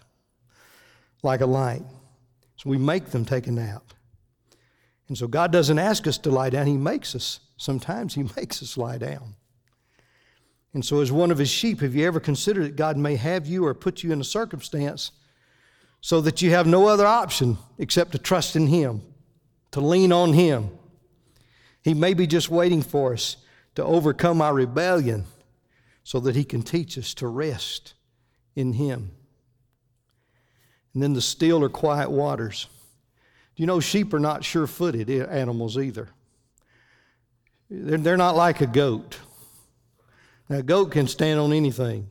like 1.23 1.41
a 1.41 1.45
light. 1.45 1.83
So 2.57 2.69
we 2.69 2.77
make 2.77 3.07
them 3.07 3.25
take 3.25 3.47
a 3.47 3.51
nap. 3.51 3.83
And 5.07 5.17
so 5.17 5.27
God 5.27 5.51
doesn't 5.51 5.79
ask 5.79 6.07
us 6.07 6.17
to 6.19 6.29
lie 6.29 6.49
down, 6.49 6.67
He 6.67 6.77
makes 6.77 7.15
us. 7.15 7.39
Sometimes 7.57 8.13
He 8.13 8.23
makes 8.35 8.61
us 8.61 8.77
lie 8.77 8.97
down. 8.97 9.35
And 10.73 10.83
so, 10.83 11.01
as 11.01 11.11
one 11.11 11.29
of 11.29 11.37
His 11.37 11.49
sheep, 11.49 11.81
have 11.81 11.95
you 11.95 12.05
ever 12.07 12.19
considered 12.19 12.65
that 12.65 12.75
God 12.75 12.97
may 12.97 13.15
have 13.15 13.45
you 13.45 13.65
or 13.65 13.73
put 13.73 14.03
you 14.03 14.11
in 14.11 14.19
a 14.19 14.23
circumstance 14.23 15.11
so 16.01 16.19
that 16.21 16.41
you 16.41 16.49
have 16.49 16.67
no 16.67 16.87
other 16.87 17.05
option 17.05 17.57
except 17.77 18.11
to 18.13 18.17
trust 18.17 18.55
in 18.55 18.67
Him, 18.67 19.01
to 19.71 19.81
lean 19.81 20.11
on 20.11 20.33
Him? 20.33 20.71
He 21.83 21.93
may 21.93 22.13
be 22.13 22.27
just 22.27 22.49
waiting 22.49 22.81
for 22.81 23.13
us 23.13 23.37
to 23.75 23.83
overcome 23.83 24.41
our 24.41 24.53
rebellion 24.53 25.25
so 26.03 26.19
that 26.21 26.35
He 26.35 26.43
can 26.43 26.61
teach 26.61 26.97
us 26.97 27.13
to 27.15 27.27
rest 27.27 27.93
in 28.55 28.73
Him. 28.73 29.11
And 30.93 31.03
then 31.03 31.13
the 31.13 31.21
still 31.21 31.63
or 31.63 31.69
quiet 31.69 32.09
waters. 32.09 32.67
Do 33.55 33.63
you 33.63 33.67
know 33.67 33.79
sheep 33.79 34.13
are 34.13 34.19
not 34.19 34.43
sure 34.43 34.67
footed 34.67 35.09
animals 35.09 35.77
either? 35.77 36.09
They're, 37.69 38.17
not 38.17 38.35
like 38.35 38.61
a 38.61 38.67
goat. 38.67 39.19
Now, 40.47 40.57
a 40.57 40.63
goat 40.63 40.91
can 40.91 41.07
stand 41.07 41.39
on 41.39 41.51
anything. 41.51 42.07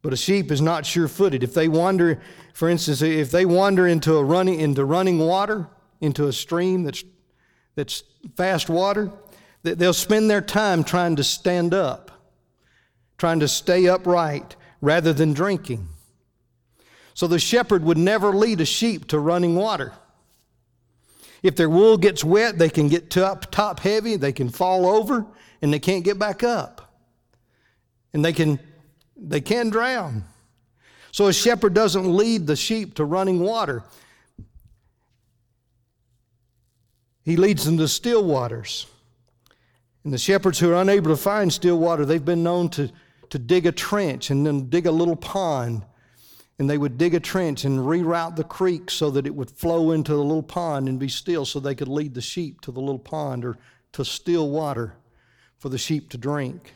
But 0.00 0.12
a 0.12 0.16
sheep 0.16 0.50
is 0.50 0.62
not 0.62 0.86
sure 0.86 1.08
footed. 1.08 1.42
If 1.42 1.52
they 1.52 1.68
wander, 1.68 2.20
for 2.54 2.68
instance, 2.68 3.02
if 3.02 3.30
they 3.30 3.44
wander 3.44 3.86
into 3.86 4.16
a 4.16 4.24
running 4.24 4.60
into 4.60 4.84
running 4.84 5.18
water, 5.18 5.68
into 6.00 6.28
a 6.28 6.32
stream 6.32 6.84
that's 6.84 7.04
that's 7.76 8.02
fast 8.36 8.68
water, 8.68 9.12
they'll 9.62 9.92
spend 9.92 10.28
their 10.28 10.40
time 10.40 10.82
trying 10.82 11.16
to 11.16 11.24
stand 11.24 11.72
up, 11.72 12.10
trying 13.18 13.40
to 13.40 13.48
stay 13.48 13.86
upright 13.86 14.56
rather 14.80 15.12
than 15.12 15.32
drinking. 15.32 15.88
So 17.14 17.26
the 17.26 17.38
shepherd 17.38 17.84
would 17.84 17.98
never 17.98 18.30
lead 18.30 18.60
a 18.60 18.66
sheep 18.66 19.08
to 19.08 19.18
running 19.18 19.54
water. 19.54 19.92
If 21.42 21.56
their 21.56 21.70
wool 21.70 21.96
gets 21.96 22.24
wet, 22.24 22.58
they 22.58 22.68
can 22.68 22.88
get 22.88 23.10
top, 23.10 23.50
top 23.50 23.80
heavy, 23.80 24.16
they 24.16 24.32
can 24.32 24.48
fall 24.48 24.86
over, 24.86 25.24
and 25.62 25.72
they 25.72 25.78
can't 25.78 26.04
get 26.04 26.18
back 26.18 26.42
up. 26.42 27.00
And 28.12 28.24
they 28.24 28.32
can, 28.32 28.58
they 29.16 29.40
can 29.40 29.70
drown. 29.70 30.24
So 31.12 31.28
a 31.28 31.32
shepherd 31.32 31.72
doesn't 31.72 32.14
lead 32.14 32.46
the 32.46 32.56
sheep 32.56 32.94
to 32.94 33.04
running 33.04 33.40
water. 33.40 33.84
He 37.26 37.36
leads 37.36 37.64
them 37.64 37.76
to 37.78 37.88
still 37.88 38.24
waters. 38.24 38.86
And 40.04 40.12
the 40.12 40.18
shepherds 40.18 40.60
who 40.60 40.70
are 40.70 40.80
unable 40.80 41.10
to 41.10 41.16
find 41.16 41.52
still 41.52 41.76
water, 41.76 42.06
they've 42.06 42.24
been 42.24 42.44
known 42.44 42.68
to, 42.70 42.88
to 43.30 43.38
dig 43.40 43.66
a 43.66 43.72
trench 43.72 44.30
and 44.30 44.46
then 44.46 44.70
dig 44.70 44.86
a 44.86 44.92
little 44.92 45.16
pond. 45.16 45.84
And 46.60 46.70
they 46.70 46.78
would 46.78 46.96
dig 46.96 47.14
a 47.14 47.20
trench 47.20 47.64
and 47.64 47.80
reroute 47.80 48.36
the 48.36 48.44
creek 48.44 48.92
so 48.92 49.10
that 49.10 49.26
it 49.26 49.34
would 49.34 49.50
flow 49.50 49.90
into 49.90 50.12
the 50.12 50.22
little 50.22 50.42
pond 50.42 50.88
and 50.88 51.00
be 51.00 51.08
still 51.08 51.44
so 51.44 51.58
they 51.58 51.74
could 51.74 51.88
lead 51.88 52.14
the 52.14 52.20
sheep 52.20 52.60
to 52.60 52.70
the 52.70 52.80
little 52.80 53.00
pond 53.00 53.44
or 53.44 53.58
to 53.94 54.04
still 54.04 54.48
water 54.48 54.94
for 55.58 55.68
the 55.68 55.78
sheep 55.78 56.08
to 56.10 56.18
drink. 56.18 56.74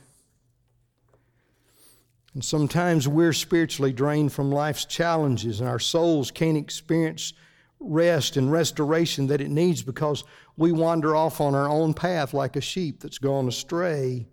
And 2.35 2.45
sometimes 2.45 3.07
we're 3.07 3.33
spiritually 3.33 3.93
drained 3.93 4.33
from 4.33 4.51
life's 4.51 4.85
challenges 4.85 5.61
and 5.61 5.69
our 5.69 5.79
souls 5.79 6.33
can't 6.33 6.57
experience 6.57 7.35
rest 7.81 8.37
and 8.37 8.53
restoration 8.53 9.27
that 9.29 9.41
it 9.41 9.51
needs 9.51 9.83
because 9.83 10.23
we 10.57 10.71
wander 10.71 11.17
off 11.17 11.41
on 11.41 11.55
our 11.55 11.69
own 11.69 11.95
path 11.95 12.35
like 12.35 12.55
a 12.55 12.61
sheep 12.61 13.01
that's 13.01 13.19
gone 13.19 13.49
astray. 13.49 14.27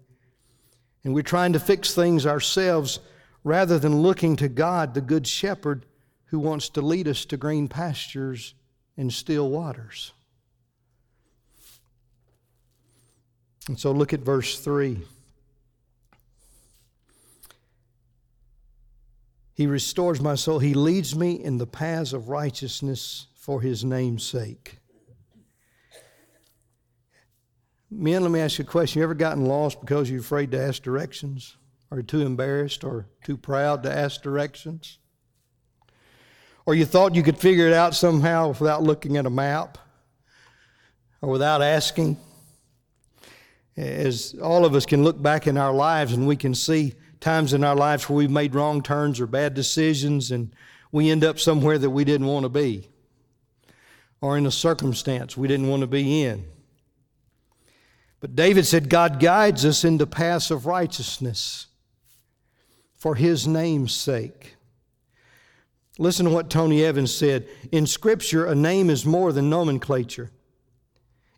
And 1.03 1.13
we're 1.13 1.23
trying 1.23 1.53
to 1.53 1.59
fix 1.59 1.93
things 1.95 2.25
ourselves 2.25 2.99
rather 3.43 3.79
than 3.79 4.01
looking 4.01 4.35
to 4.35 4.49
God, 4.49 4.93
the 4.93 5.01
Good 5.01 5.25
Shepherd, 5.25 5.85
who 6.25 6.39
wants 6.39 6.67
to 6.69 6.81
lead 6.81 7.07
us 7.07 7.23
to 7.25 7.37
green 7.37 7.69
pastures 7.69 8.53
and 8.97 9.11
still 9.11 9.49
waters. 9.49 10.11
And 13.69 13.79
so 13.79 13.91
look 13.91 14.11
at 14.11 14.19
verse 14.19 14.59
3. 14.59 14.99
He 19.53 19.65
restores 19.65 20.21
my 20.21 20.35
soul. 20.35 20.59
He 20.59 20.73
leads 20.73 21.15
me 21.15 21.31
in 21.43 21.57
the 21.57 21.65
paths 21.65 22.13
of 22.13 22.29
righteousness 22.29 23.27
for 23.47 23.61
his 23.61 23.85
name's 23.85 24.25
sake. 24.25 24.77
Men, 27.89 28.21
let 28.21 28.29
me 28.29 28.41
ask 28.41 28.59
you 28.59 28.65
a 28.65 28.67
question. 28.67 28.99
You 28.99 29.05
ever 29.05 29.13
gotten 29.13 29.45
lost 29.45 29.79
because 29.79 30.11
you're 30.11 30.19
afraid 30.19 30.51
to 30.51 30.61
ask 30.61 30.83
directions? 30.83 31.55
Or 31.89 32.01
too 32.01 32.23
embarrassed 32.23 32.83
or 32.83 33.07
too 33.23 33.37
proud 33.37 33.83
to 33.83 33.97
ask 33.97 34.21
directions? 34.21 34.99
Or 36.65 36.75
you 36.75 36.83
thought 36.83 37.15
you 37.15 37.23
could 37.23 37.37
figure 37.37 37.65
it 37.67 37.73
out 37.73 37.95
somehow 37.95 38.49
without 38.49 38.83
looking 38.83 39.15
at 39.15 39.25
a 39.25 39.29
map 39.29 39.77
or 41.21 41.29
without 41.29 41.61
asking? 41.61 42.17
As 43.77 44.35
all 44.43 44.65
of 44.65 44.75
us 44.75 44.85
can 44.85 45.05
look 45.05 45.21
back 45.21 45.47
in 45.47 45.57
our 45.57 45.73
lives 45.73 46.11
and 46.11 46.27
we 46.27 46.35
can 46.35 46.53
see 46.53 46.95
times 47.21 47.53
in 47.53 47.63
our 47.63 47.77
lives 47.77 48.09
where 48.09 48.17
we've 48.17 48.29
made 48.29 48.53
wrong 48.53 48.81
turns 48.81 49.21
or 49.21 49.25
bad 49.25 49.53
decisions 49.53 50.31
and 50.31 50.53
we 50.91 51.09
end 51.09 51.23
up 51.23 51.39
somewhere 51.39 51.77
that 51.77 51.89
we 51.89 52.03
didn't 52.03 52.27
want 52.27 52.43
to 52.43 52.49
be 52.49 52.89
or 54.21 54.37
in 54.37 54.45
a 54.45 54.51
circumstance 54.51 55.37
we 55.37 55.47
didn't 55.47 55.67
want 55.67 55.81
to 55.81 55.87
be 55.87 56.23
in. 56.23 56.45
But 58.19 58.35
David 58.35 58.65
said, 58.65 58.89
God 58.89 59.19
guides 59.19 59.63
us 59.63 59.83
into 59.83 60.07
paths 60.07 60.49
of 60.49 60.65
righteousness 60.65 61.67
for 62.95 63.15
his 63.15 63.47
name's 63.47 63.93
sake. 63.93 64.55
Listen 65.99 66.25
to 66.25 66.31
what 66.31 66.49
Tony 66.49 66.83
Evans 66.83 67.13
said. 67.13 67.47
In 67.71 67.85
Scripture, 67.85 68.45
a 68.45 68.55
name 68.55 68.89
is 68.89 69.05
more 69.05 69.31
than 69.31 69.49
nomenclature, 69.49 70.31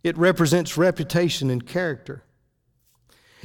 it 0.03 0.17
represents 0.17 0.77
reputation 0.77 1.49
and 1.49 1.65
character. 1.65 2.23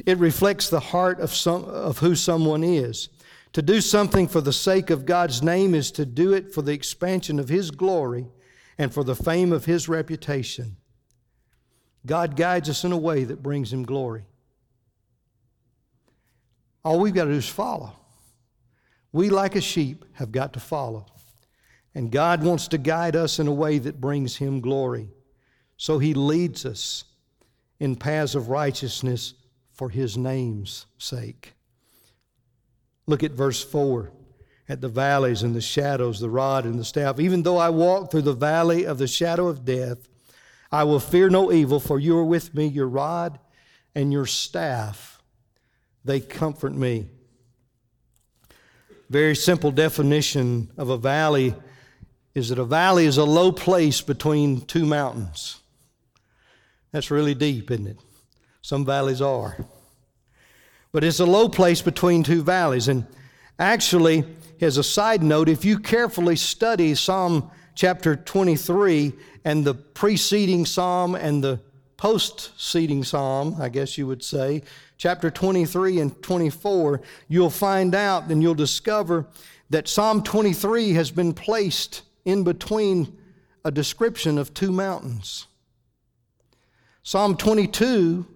It 0.07 0.19
reflects 0.19 0.69
the 0.69 0.81
heart 0.81 1.21
of, 1.21 1.33
some, 1.33 1.65
of 1.65 1.99
who 1.99 2.17
someone 2.17 2.65
is. 2.65 3.09
To 3.53 3.63
do 3.63 3.81
something 3.81 4.27
for 4.27 4.41
the 4.41 4.53
sake 4.53 4.91
of 4.91 5.07
God's 5.07 5.41
name 5.41 5.73
is 5.73 5.93
to 5.93 6.05
do 6.05 6.33
it 6.33 6.53
for 6.53 6.63
the 6.63 6.73
expansion 6.73 7.39
of 7.39 7.49
His 7.49 7.71
glory 7.71 8.27
and 8.79 8.93
for 8.93 9.05
the 9.05 9.15
fame 9.15 9.53
of 9.53 9.65
his 9.65 9.89
reputation. 9.89 10.77
God 12.07 12.37
guides 12.37 12.69
us 12.69 12.85
in 12.85 12.93
a 12.93 12.99
way 12.99 13.25
that 13.25 13.43
brings 13.43 13.73
him 13.73 13.85
glory. 13.85 14.27
All 16.85 17.01
we've 17.01 17.15
got 17.15 17.25
to 17.25 17.31
do 17.31 17.37
is 17.37 17.49
follow. 17.49 17.95
We, 19.13 19.31
like 19.31 19.55
a 19.57 19.61
sheep, 19.61 20.05
have 20.15 20.33
got 20.33 20.53
to 20.55 20.61
follow. 20.61 21.07
And 21.95 22.11
God 22.11 22.43
wants 22.43 22.69
to 22.69 22.79
guide 22.79 23.17
us 23.17 23.39
in 23.39 23.47
a 23.47 23.53
way 23.53 23.79
that 23.79 24.01
brings 24.01 24.37
him 24.37 24.61
glory. 24.61 25.09
So 25.77 25.99
he 25.99 26.13
leads 26.13 26.67
us 26.67 27.05
in 27.79 27.97
paths 27.97 28.35
of 28.35 28.49
righteousness 28.49 29.35
for 29.73 29.89
his 29.89 30.17
name's 30.17 30.87
sake. 30.99 31.55
Look 33.07 33.23
at 33.23 33.33
verse 33.33 33.63
4 33.63 34.13
at 34.69 34.81
the 34.81 34.89
valleys 34.89 35.43
and 35.43 35.55
the 35.55 35.61
shadows, 35.61 36.21
the 36.21 36.31
rod 36.31 36.65
and 36.65 36.79
the 36.79 36.85
staff. 36.85 37.21
Even 37.21 37.43
though 37.43 37.59
I 37.59 37.71
walk 37.71 38.11
through 38.11 38.23
the 38.23 38.33
valley 38.33 38.85
of 38.85 38.99
the 38.99 39.07
shadow 39.07 39.49
of 39.49 39.65
death, 39.65 40.09
I 40.73 40.85
will 40.85 41.01
fear 41.01 41.29
no 41.29 41.53
evil, 41.53 41.81
for 41.81 41.99
you 41.99 42.17
are 42.19 42.25
with 42.25 42.55
me, 42.55 42.67
your 42.67 42.89
rod 42.89 43.39
and 43.95 44.13
your 44.13 44.27
staff, 44.27 45.23
they 46.05 46.21
comfort 46.21 46.73
me. 46.73 47.07
Very 49.09 49.37
simple 49.37 49.71
definition 49.71 50.71
of 50.77 50.89
a 50.89 50.97
valley 50.97 51.55
is 52.35 52.49
that 52.49 52.59
a 52.59 52.65
valley 52.65 53.07
is 53.07 53.19
a 53.19 53.25
low 53.25 53.53
place 53.53 54.01
between 54.01 54.63
two 54.63 54.85
mountains. 54.85 55.61
That's 56.91 57.11
really 57.11 57.35
deep, 57.35 57.71
isn't 57.71 57.87
it? 57.87 57.99
Some 58.63 58.85
valleys 58.85 59.23
are. 59.23 59.57
But 60.91 61.05
it's 61.05 61.21
a 61.21 61.27
low 61.27 61.49
place 61.49 61.83
between 61.83 62.23
two 62.23 62.43
valleys. 62.43 62.89
And 62.89 63.07
actually, 63.59 64.25
as 64.61 64.79
a 64.79 64.85
side 64.85 65.23
note, 65.23 65.49
if 65.49 65.65
you 65.65 65.79
carefully 65.79 66.37
study 66.37 66.95
Psalm 66.95 67.51
chapter 67.75 68.17
23 68.17 69.13
and 69.45 69.65
the 69.65 69.75
preceding 69.75 70.65
psalm 70.65 71.15
and 71.15 71.43
the 71.43 71.61
post-seating 71.97 73.05
psalm, 73.05 73.57
I 73.61 73.69
guess 73.69 73.97
you 73.99 74.07
would 74.07 74.23
say, 74.23 74.63
chapter 74.97 75.31
23 75.31 76.01
and 76.01 76.23
24, 76.23 77.01
you'll 77.29 77.51
find 77.51 77.95
out 77.95 78.31
and 78.31 78.43
you'll 78.43 78.55
discover 78.55 79.27
that 79.71 79.89
Psalm 79.89 80.23
23 80.23 80.93
has 80.93 81.11
been 81.11 81.33
placed 81.33 82.03
in 82.25 82.45
between 82.45 83.17
a 83.65 83.71
description 83.71 84.39
of 84.39 84.55
two 84.55 84.71
mountains. 84.71 85.47
Psalm 87.03 87.37
22 87.37 88.27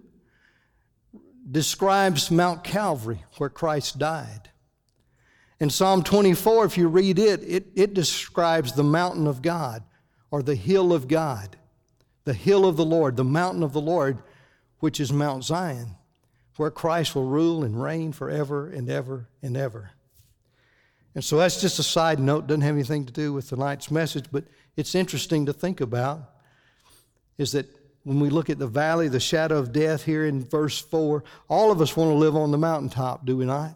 describes 1.49 2.29
Mount 2.29 2.63
Calvary, 2.63 3.23
where 3.37 3.49
Christ 3.49 3.97
died. 3.97 4.48
In 5.59 5.69
Psalm 5.69 6.03
24, 6.03 6.65
if 6.65 6.77
you 6.77 6.87
read 6.87 7.19
it, 7.19 7.41
it, 7.43 7.67
it 7.75 7.93
describes 7.93 8.73
the 8.73 8.83
mountain 8.83 9.27
of 9.27 9.41
God 9.41 9.83
or 10.31 10.41
the 10.41 10.55
hill 10.55 10.93
of 10.93 11.07
God, 11.07 11.57
the 12.23 12.33
hill 12.33 12.65
of 12.65 12.77
the 12.77 12.85
Lord, 12.85 13.17
the 13.17 13.25
mountain 13.25 13.63
of 13.63 13.73
the 13.73 13.81
Lord, 13.81 14.19
which 14.79 14.99
is 14.99 15.11
Mount 15.11 15.43
Zion, 15.43 15.95
where 16.55 16.71
Christ 16.71 17.13
will 17.13 17.25
rule 17.25 17.63
and 17.63 17.81
reign 17.81 18.13
forever 18.13 18.69
and 18.69 18.89
ever 18.89 19.27
and 19.41 19.57
ever. 19.57 19.91
And 21.13 21.23
so 21.23 21.37
that's 21.37 21.59
just 21.59 21.79
a 21.79 21.83
side 21.83 22.19
note, 22.19 22.47
doesn't 22.47 22.61
have 22.61 22.75
anything 22.75 23.05
to 23.05 23.11
do 23.13 23.33
with 23.33 23.49
tonight's 23.49 23.91
message, 23.91 24.25
but 24.31 24.45
it's 24.77 24.95
interesting 24.95 25.45
to 25.47 25.53
think 25.53 25.81
about 25.81 26.21
is 27.37 27.51
that 27.53 27.65
when 28.03 28.19
we 28.19 28.29
look 28.29 28.49
at 28.49 28.59
the 28.59 28.67
valley, 28.67 29.09
the 29.09 29.19
shadow 29.19 29.57
of 29.57 29.73
death 29.73 30.05
here 30.05 30.25
in 30.25 30.43
verse 30.43 30.79
4, 30.79 31.23
all 31.49 31.71
of 31.71 31.81
us 31.81 31.97
want 31.97 32.11
to 32.11 32.15
live 32.15 32.35
on 32.35 32.51
the 32.51 32.57
mountaintop, 32.57 33.25
do 33.25 33.35
we 33.35 33.45
not? 33.45 33.75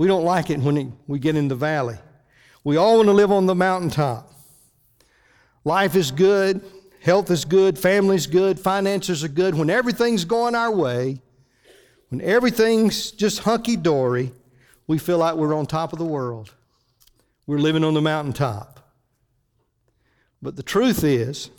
We 0.00 0.06
don't 0.06 0.24
like 0.24 0.48
it 0.48 0.60
when 0.60 0.96
we 1.06 1.18
get 1.18 1.36
in 1.36 1.48
the 1.48 1.54
valley. 1.54 1.98
We 2.64 2.78
all 2.78 2.96
want 2.96 3.08
to 3.08 3.12
live 3.12 3.30
on 3.30 3.44
the 3.44 3.54
mountaintop. 3.54 4.32
Life 5.62 5.94
is 5.94 6.10
good, 6.10 6.64
health 7.02 7.30
is 7.30 7.44
good, 7.44 7.78
family's 7.78 8.26
good, 8.26 8.58
finances 8.58 9.22
are 9.22 9.28
good. 9.28 9.54
When 9.54 9.68
everything's 9.68 10.24
going 10.24 10.54
our 10.54 10.74
way, 10.74 11.20
when 12.08 12.22
everything's 12.22 13.10
just 13.10 13.40
hunky 13.40 13.76
dory, 13.76 14.32
we 14.86 14.96
feel 14.96 15.18
like 15.18 15.34
we're 15.34 15.52
on 15.52 15.66
top 15.66 15.92
of 15.92 15.98
the 15.98 16.06
world. 16.06 16.54
We're 17.46 17.58
living 17.58 17.84
on 17.84 17.92
the 17.92 18.00
mountaintop. 18.00 18.80
But 20.40 20.56
the 20.56 20.62
truth 20.62 21.04
is 21.04 21.50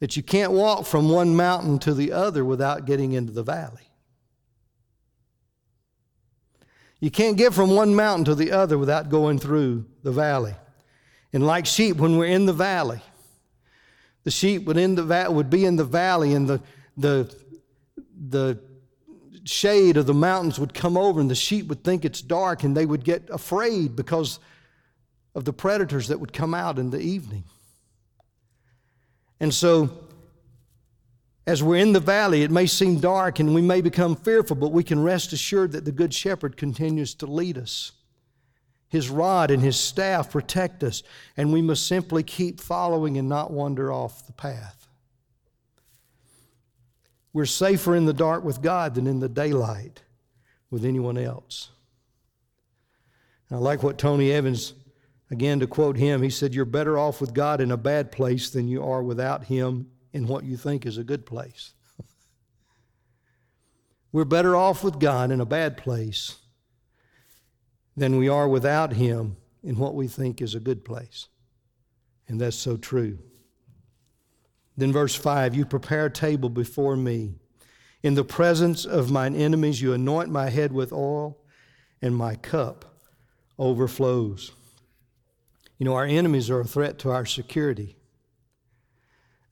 that 0.00 0.16
you 0.16 0.24
can't 0.24 0.50
walk 0.50 0.84
from 0.84 1.10
one 1.10 1.36
mountain 1.36 1.78
to 1.78 1.94
the 1.94 2.10
other 2.10 2.44
without 2.44 2.86
getting 2.86 3.12
into 3.12 3.32
the 3.32 3.44
valley. 3.44 3.87
You 7.00 7.10
can't 7.10 7.36
get 7.36 7.54
from 7.54 7.74
one 7.74 7.94
mountain 7.94 8.24
to 8.24 8.34
the 8.34 8.52
other 8.52 8.76
without 8.76 9.08
going 9.08 9.38
through 9.38 9.84
the 10.02 10.10
valley. 10.10 10.54
And 11.32 11.46
like 11.46 11.66
sheep, 11.66 11.96
when 11.96 12.16
we're 12.16 12.26
in 12.26 12.46
the 12.46 12.52
valley, 12.52 13.00
the 14.24 14.30
sheep 14.30 14.64
would, 14.64 14.76
in 14.76 14.94
the 14.94 15.04
va- 15.04 15.30
would 15.30 15.48
be 15.50 15.64
in 15.64 15.76
the 15.76 15.84
valley, 15.84 16.34
and 16.34 16.48
the, 16.48 16.60
the, 16.96 17.34
the 18.28 18.58
shade 19.44 19.96
of 19.96 20.06
the 20.06 20.14
mountains 20.14 20.58
would 20.58 20.74
come 20.74 20.96
over, 20.96 21.20
and 21.20 21.30
the 21.30 21.34
sheep 21.34 21.68
would 21.68 21.84
think 21.84 22.04
it's 22.04 22.20
dark, 22.20 22.64
and 22.64 22.76
they 22.76 22.86
would 22.86 23.04
get 23.04 23.28
afraid 23.30 23.94
because 23.94 24.40
of 25.34 25.44
the 25.44 25.52
predators 25.52 26.08
that 26.08 26.18
would 26.18 26.32
come 26.32 26.52
out 26.52 26.78
in 26.78 26.90
the 26.90 26.98
evening. 26.98 27.44
And 29.38 29.54
so 29.54 30.07
as 31.48 31.62
we're 31.62 31.76
in 31.76 31.94
the 31.94 31.98
valley, 31.98 32.42
it 32.42 32.50
may 32.50 32.66
seem 32.66 33.00
dark 33.00 33.38
and 33.38 33.54
we 33.54 33.62
may 33.62 33.80
become 33.80 34.14
fearful, 34.14 34.54
but 34.54 34.70
we 34.70 34.84
can 34.84 35.02
rest 35.02 35.32
assured 35.32 35.72
that 35.72 35.86
the 35.86 35.90
Good 35.90 36.12
Shepherd 36.12 36.58
continues 36.58 37.14
to 37.14 37.26
lead 37.26 37.56
us. 37.56 37.92
His 38.90 39.08
rod 39.08 39.50
and 39.50 39.62
his 39.62 39.80
staff 39.80 40.30
protect 40.30 40.84
us, 40.84 41.02
and 41.38 41.50
we 41.50 41.62
must 41.62 41.86
simply 41.86 42.22
keep 42.22 42.60
following 42.60 43.16
and 43.16 43.30
not 43.30 43.50
wander 43.50 43.90
off 43.90 44.26
the 44.26 44.34
path. 44.34 44.88
We're 47.32 47.46
safer 47.46 47.96
in 47.96 48.04
the 48.04 48.12
dark 48.12 48.44
with 48.44 48.60
God 48.60 48.94
than 48.94 49.06
in 49.06 49.20
the 49.20 49.28
daylight 49.28 50.02
with 50.70 50.84
anyone 50.84 51.16
else. 51.16 51.70
And 53.48 53.56
I 53.56 53.60
like 53.62 53.82
what 53.82 53.96
Tony 53.96 54.32
Evans, 54.32 54.74
again 55.30 55.60
to 55.60 55.66
quote 55.66 55.96
him, 55.96 56.20
he 56.20 56.28
said, 56.28 56.54
You're 56.54 56.66
better 56.66 56.98
off 56.98 57.22
with 57.22 57.32
God 57.32 57.62
in 57.62 57.70
a 57.70 57.78
bad 57.78 58.12
place 58.12 58.50
than 58.50 58.68
you 58.68 58.84
are 58.84 59.02
without 59.02 59.44
Him 59.44 59.92
in 60.18 60.26
what 60.26 60.44
you 60.44 60.56
think 60.56 60.84
is 60.84 60.98
a 60.98 61.04
good 61.04 61.24
place. 61.24 61.72
We're 64.12 64.24
better 64.24 64.56
off 64.56 64.82
with 64.82 64.98
God 64.98 65.30
in 65.30 65.40
a 65.40 65.46
bad 65.46 65.76
place 65.76 66.36
than 67.96 68.18
we 68.18 68.28
are 68.28 68.48
without 68.48 68.94
Him 68.94 69.36
in 69.62 69.76
what 69.76 69.94
we 69.94 70.08
think 70.08 70.42
is 70.42 70.54
a 70.54 70.60
good 70.60 70.84
place. 70.84 71.28
And 72.26 72.40
that's 72.40 72.56
so 72.56 72.76
true. 72.76 73.18
Then, 74.76 74.92
verse 74.92 75.14
5 75.14 75.54
You 75.54 75.64
prepare 75.64 76.06
a 76.06 76.10
table 76.10 76.48
before 76.48 76.96
me. 76.96 77.34
In 78.02 78.14
the 78.14 78.24
presence 78.24 78.84
of 78.84 79.10
mine 79.10 79.34
enemies, 79.34 79.80
you 79.80 79.92
anoint 79.92 80.30
my 80.30 80.50
head 80.50 80.72
with 80.72 80.92
oil, 80.92 81.38
and 82.02 82.14
my 82.14 82.34
cup 82.34 82.84
overflows. 83.58 84.52
You 85.78 85.84
know, 85.84 85.94
our 85.94 86.06
enemies 86.06 86.50
are 86.50 86.60
a 86.60 86.64
threat 86.64 86.98
to 87.00 87.10
our 87.10 87.26
security. 87.26 87.97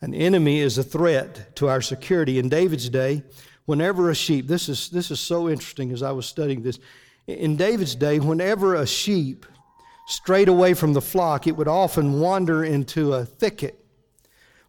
An 0.00 0.14
enemy 0.14 0.60
is 0.60 0.78
a 0.78 0.82
threat 0.82 1.56
to 1.56 1.68
our 1.68 1.80
security. 1.80 2.38
In 2.38 2.48
David's 2.48 2.88
day, 2.88 3.22
whenever 3.64 4.10
a 4.10 4.14
sheep, 4.14 4.46
this 4.46 4.68
is, 4.68 4.90
this 4.90 5.10
is 5.10 5.20
so 5.20 5.48
interesting 5.48 5.90
as 5.90 6.02
I 6.02 6.12
was 6.12 6.26
studying 6.26 6.62
this. 6.62 6.78
In 7.26 7.56
David's 7.56 7.94
day, 7.94 8.20
whenever 8.20 8.74
a 8.74 8.86
sheep 8.86 9.46
strayed 10.06 10.48
away 10.48 10.74
from 10.74 10.92
the 10.92 11.00
flock, 11.00 11.46
it 11.46 11.56
would 11.56 11.68
often 11.68 12.20
wander 12.20 12.62
into 12.62 13.14
a 13.14 13.24
thicket 13.24 13.82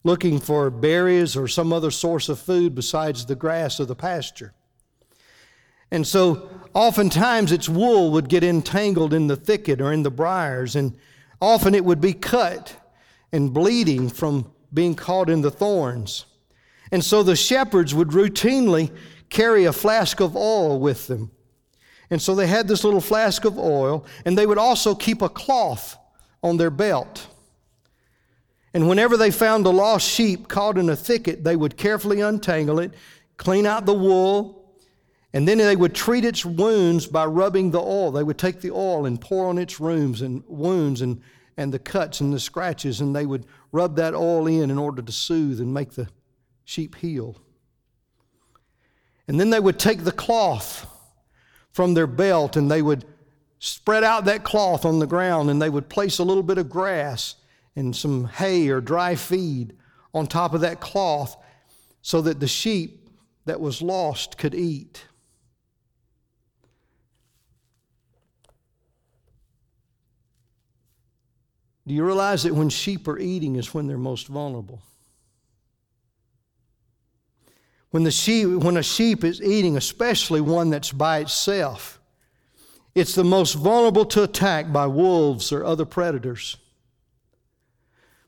looking 0.03 0.39
for 0.39 0.69
berries 0.69 1.35
or 1.35 1.47
some 1.47 1.73
other 1.73 1.91
source 1.91 2.29
of 2.29 2.39
food 2.39 2.73
besides 2.73 3.25
the 3.25 3.35
grass 3.35 3.79
of 3.79 3.89
the 3.89 3.95
pasture. 3.95 4.53
And 5.91 6.07
so 6.07 6.49
oftentimes 6.73 7.51
its 7.51 7.67
wool 7.67 8.11
would 8.11 8.29
get 8.29 8.43
entangled 8.43 9.13
in 9.13 9.27
the 9.27 9.35
thicket 9.35 9.81
or 9.81 9.91
in 9.91 10.03
the 10.03 10.11
briars, 10.11 10.75
and 10.75 10.97
often 11.41 11.75
it 11.75 11.83
would 11.83 11.99
be 11.99 12.13
cut 12.13 12.75
and 13.31 13.53
bleeding 13.53 14.09
from 14.09 14.51
being 14.73 14.95
caught 14.95 15.29
in 15.29 15.41
the 15.41 15.51
thorns. 15.51 16.25
And 16.91 17.03
so 17.03 17.23
the 17.23 17.35
shepherds 17.35 17.93
would 17.93 18.09
routinely 18.09 18.91
carry 19.29 19.65
a 19.65 19.73
flask 19.73 20.19
of 20.19 20.35
oil 20.35 20.79
with 20.79 21.07
them. 21.07 21.31
And 22.09 22.21
so 22.21 22.35
they 22.35 22.47
had 22.47 22.67
this 22.67 22.83
little 22.83 23.01
flask 23.01 23.43
of 23.43 23.57
oil, 23.57 24.05
and 24.25 24.37
they 24.37 24.45
would 24.45 24.57
also 24.57 24.95
keep 24.95 25.21
a 25.21 25.29
cloth 25.29 25.97
on 26.41 26.57
their 26.57 26.69
belt. 26.69 27.27
And 28.73 28.87
whenever 28.87 29.17
they 29.17 29.31
found 29.31 29.65
a 29.65 29.69
lost 29.69 30.07
sheep 30.09 30.47
caught 30.47 30.77
in 30.77 30.89
a 30.89 30.95
thicket, 30.95 31.43
they 31.43 31.55
would 31.55 31.77
carefully 31.77 32.21
untangle 32.21 32.79
it, 32.79 32.93
clean 33.35 33.65
out 33.65 33.85
the 33.85 33.93
wool, 33.93 34.71
and 35.33 35.47
then 35.47 35.57
they 35.57 35.75
would 35.75 35.93
treat 35.93 36.23
its 36.23 36.45
wounds 36.45 37.05
by 37.05 37.25
rubbing 37.25 37.71
the 37.71 37.81
oil. 37.81 38.11
They 38.11 38.23
would 38.23 38.37
take 38.37 38.61
the 38.61 38.71
oil 38.71 39.05
and 39.05 39.19
pour 39.19 39.47
on 39.47 39.57
its 39.57 39.79
rooms 39.79 40.21
and 40.21 40.43
wounds 40.47 41.01
and, 41.01 41.21
and 41.57 41.73
the 41.73 41.79
cuts 41.79 42.21
and 42.21 42.31
the 42.31 42.39
scratches, 42.39 43.01
and 43.01 43.15
they 43.15 43.25
would 43.25 43.45
rub 43.71 43.95
that 43.95 44.13
oil 44.13 44.47
in 44.47 44.69
in 44.69 44.77
order 44.77 45.01
to 45.01 45.11
soothe 45.11 45.59
and 45.59 45.73
make 45.73 45.91
the 45.93 46.07
sheep 46.63 46.95
heal. 46.95 47.35
And 49.27 49.39
then 49.39 49.49
they 49.49 49.59
would 49.59 49.79
take 49.79 50.03
the 50.03 50.11
cloth 50.11 50.85
from 51.71 51.93
their 51.93 52.07
belt 52.07 52.55
and 52.55 52.71
they 52.71 52.81
would 52.81 53.05
spread 53.59 54.03
out 54.03 54.25
that 54.25 54.43
cloth 54.43 54.85
on 54.85 54.99
the 54.99 55.07
ground 55.07 55.49
and 55.49 55.61
they 55.61 55.69
would 55.69 55.89
place 55.89 56.19
a 56.19 56.23
little 56.23 56.43
bit 56.43 56.57
of 56.57 56.69
grass 56.69 57.35
and 57.75 57.95
some 57.95 58.25
hay 58.25 58.69
or 58.69 58.79
dry 58.79 59.15
feed 59.15 59.75
on 60.13 60.27
top 60.27 60.53
of 60.53 60.61
that 60.61 60.79
cloth 60.79 61.35
so 62.01 62.21
that 62.21 62.39
the 62.39 62.47
sheep 62.47 63.09
that 63.45 63.59
was 63.59 63.81
lost 63.81 64.37
could 64.37 64.55
eat. 64.55 65.05
Do 71.87 71.93
you 71.93 72.03
realize 72.03 72.43
that 72.43 72.53
when 72.53 72.69
sheep 72.69 73.07
are 73.07 73.17
eating 73.17 73.55
is 73.55 73.73
when 73.73 73.87
they're 73.87 73.97
most 73.97 74.27
vulnerable? 74.27 74.81
When, 77.91 78.03
the 78.03 78.11
sheep, 78.11 78.49
when 78.49 78.75
a 78.75 78.83
sheep 78.83 79.23
is 79.23 79.41
eating, 79.41 79.77
especially 79.77 80.41
one 80.41 80.69
that's 80.69 80.91
by 80.91 81.19
itself, 81.19 82.01
it's 82.93 83.15
the 83.15 83.23
most 83.23 83.53
vulnerable 83.53 84.03
to 84.07 84.23
attack 84.23 84.73
by 84.73 84.85
wolves 84.85 85.53
or 85.53 85.63
other 85.63 85.85
predators. 85.85 86.57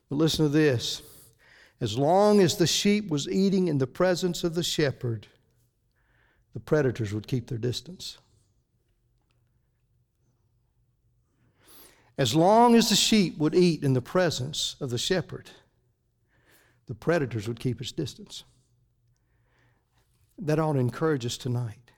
But 0.08 0.16
listen 0.16 0.46
to 0.46 0.48
this 0.48 1.02
as 1.82 1.98
long 1.98 2.40
as 2.40 2.56
the 2.56 2.66
sheep 2.66 3.08
was 3.08 3.28
eating 3.28 3.68
in 3.68 3.76
the 3.76 3.86
presence 3.86 4.42
of 4.42 4.54
the 4.54 4.62
shepherd, 4.62 5.26
the 6.54 6.60
predators 6.60 7.12
would 7.12 7.26
keep 7.26 7.48
their 7.48 7.58
distance. 7.58 8.16
As 12.20 12.34
long 12.34 12.74
as 12.74 12.90
the 12.90 12.96
sheep 12.96 13.38
would 13.38 13.54
eat 13.54 13.82
in 13.82 13.94
the 13.94 14.02
presence 14.02 14.76
of 14.78 14.90
the 14.90 14.98
shepherd, 14.98 15.48
the 16.86 16.94
predators 16.94 17.48
would 17.48 17.58
keep 17.58 17.80
its 17.80 17.92
distance. 17.92 18.44
That 20.36 20.58
ought 20.58 20.74
to 20.74 20.80
encourage 20.80 21.24
us 21.24 21.38
tonight. 21.38 21.92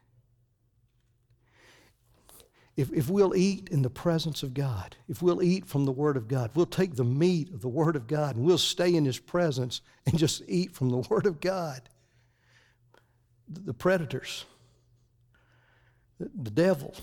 If, 2.77 2.93
if 2.93 3.11
we'll 3.11 3.35
eat 3.35 3.69
in 3.73 3.83
the 3.83 3.91
presence 3.91 4.45
of 4.45 4.55
God, 4.55 4.95
if 5.09 5.23
we'll 5.23 5.43
eat 5.43 5.67
from 5.67 5.87
the 5.87 5.93
Word 5.93 6.17
of 6.17 6.29
God, 6.29 6.53
we'll 6.55 6.67
take 6.67 6.95
the 6.95 7.03
meat 7.03 7.53
of 7.53 7.61
the 7.61 7.69
Word 7.69 7.97
of 7.97 8.07
God 8.07 8.37
and 8.37 8.45
we'll 8.45 8.59
stay 8.59 8.95
in 8.95 9.05
His 9.05 9.19
presence 9.19 9.81
and 10.07 10.17
just 10.17 10.41
eat 10.47 10.73
from 10.73 10.89
the 10.89 10.99
Word 10.99 11.27
of 11.27 11.41
God. 11.41 11.83
The 13.49 13.75
predators, 13.75 14.45
the 16.21 16.53
devil, 16.53 16.95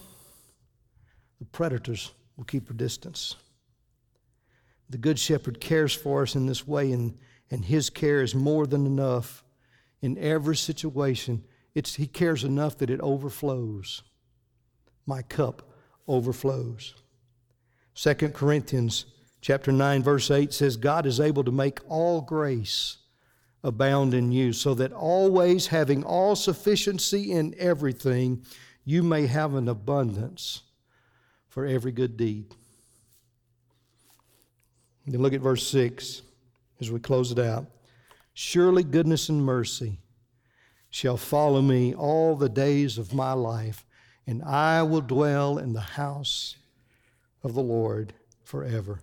the 1.39 1.45
predators 1.47 2.13
will 2.39 2.45
keep 2.45 2.69
a 2.69 2.73
distance. 2.73 3.35
The 4.89 4.97
Good 4.97 5.19
Shepherd 5.19 5.59
cares 5.59 5.93
for 5.93 6.21
us 6.23 6.35
in 6.35 6.45
this 6.45 6.65
way, 6.65 6.93
and, 6.93 7.17
and 7.51 7.65
His 7.65 7.89
care 7.89 8.21
is 8.21 8.33
more 8.33 8.65
than 8.65 8.85
enough 8.85 9.43
in 10.01 10.17
every 10.17 10.55
situation. 10.55 11.43
It's, 11.75 11.95
he 11.95 12.07
cares 12.07 12.45
enough 12.45 12.77
that 12.77 12.89
it 12.89 13.01
overflows. 13.01 14.03
My 15.05 15.21
cup 15.21 15.69
overflows. 16.07 16.95
2 17.95 18.13
Corinthians 18.29 19.05
chapter 19.41 19.73
9 19.73 20.01
verse 20.01 20.31
8 20.31 20.53
says 20.53 20.77
God 20.77 21.05
is 21.05 21.19
able 21.19 21.43
to 21.43 21.51
make 21.51 21.79
all 21.89 22.21
grace 22.21 22.97
abound 23.63 24.13
in 24.13 24.31
you 24.31 24.53
so 24.53 24.73
that 24.75 24.93
always 24.93 25.67
having 25.67 26.03
all 26.03 26.35
sufficiency 26.35 27.31
in 27.31 27.53
everything 27.57 28.43
you 28.85 29.03
may 29.03 29.27
have 29.27 29.55
an 29.55 29.67
abundance 29.67 30.61
for 31.49 31.65
every 31.65 31.91
good 31.91 32.15
deed. 32.15 32.55
Then 35.05 35.21
look 35.21 35.33
at 35.33 35.41
verse 35.41 35.67
6 35.67 36.21
as 36.79 36.91
we 36.91 36.99
close 36.99 37.31
it 37.31 37.39
out. 37.39 37.65
Surely 38.33 38.83
goodness 38.83 39.27
and 39.27 39.43
mercy 39.43 39.99
shall 40.89 41.17
follow 41.17 41.61
me 41.61 41.93
all 41.93 42.35
the 42.35 42.49
days 42.49 42.97
of 42.97 43.13
my 43.13 43.33
life, 43.33 43.85
and 44.25 44.43
I 44.43 44.83
will 44.83 45.01
dwell 45.01 45.57
in 45.57 45.73
the 45.73 45.81
house 45.81 46.55
of 47.43 47.53
the 47.53 47.61
Lord 47.61 48.13
forever. 48.43 49.01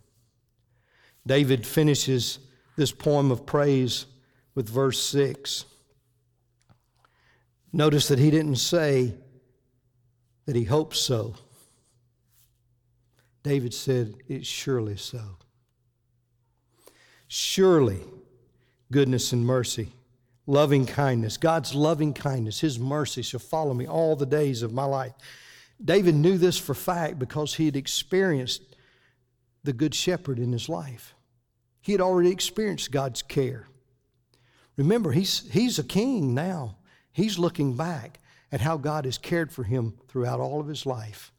David 1.26 1.66
finishes 1.66 2.38
this 2.76 2.92
poem 2.92 3.30
of 3.30 3.46
praise 3.46 4.06
with 4.54 4.68
verse 4.68 5.02
6. 5.02 5.64
Notice 7.72 8.08
that 8.08 8.18
he 8.18 8.30
didn't 8.30 8.56
say 8.56 9.14
that 10.46 10.56
he 10.56 10.64
hopes 10.64 11.00
so. 11.00 11.34
David 13.46 13.72
said, 13.72 14.16
It's 14.26 14.44
surely 14.44 14.96
so. 14.96 15.22
Surely 17.28 18.00
goodness 18.90 19.32
and 19.32 19.46
mercy, 19.46 19.92
loving 20.48 20.84
kindness, 20.84 21.36
God's 21.36 21.72
loving 21.72 22.12
kindness, 22.12 22.58
His 22.58 22.80
mercy 22.80 23.22
shall 23.22 23.38
follow 23.38 23.72
me 23.72 23.86
all 23.86 24.16
the 24.16 24.26
days 24.26 24.62
of 24.62 24.72
my 24.72 24.84
life. 24.84 25.12
David 25.82 26.16
knew 26.16 26.38
this 26.38 26.58
for 26.58 26.74
fact 26.74 27.20
because 27.20 27.54
he 27.54 27.66
had 27.66 27.76
experienced 27.76 28.62
the 29.62 29.72
Good 29.72 29.94
Shepherd 29.94 30.40
in 30.40 30.50
his 30.50 30.68
life. 30.68 31.14
He 31.80 31.92
had 31.92 32.00
already 32.00 32.32
experienced 32.32 32.90
God's 32.90 33.22
care. 33.22 33.68
Remember, 34.76 35.12
he's, 35.12 35.48
he's 35.52 35.78
a 35.78 35.84
king 35.84 36.34
now. 36.34 36.78
He's 37.12 37.38
looking 37.38 37.76
back 37.76 38.18
at 38.50 38.60
how 38.60 38.76
God 38.76 39.04
has 39.04 39.18
cared 39.18 39.52
for 39.52 39.62
him 39.62 39.94
throughout 40.08 40.40
all 40.40 40.60
of 40.60 40.66
his 40.66 40.84
life. 40.84 41.30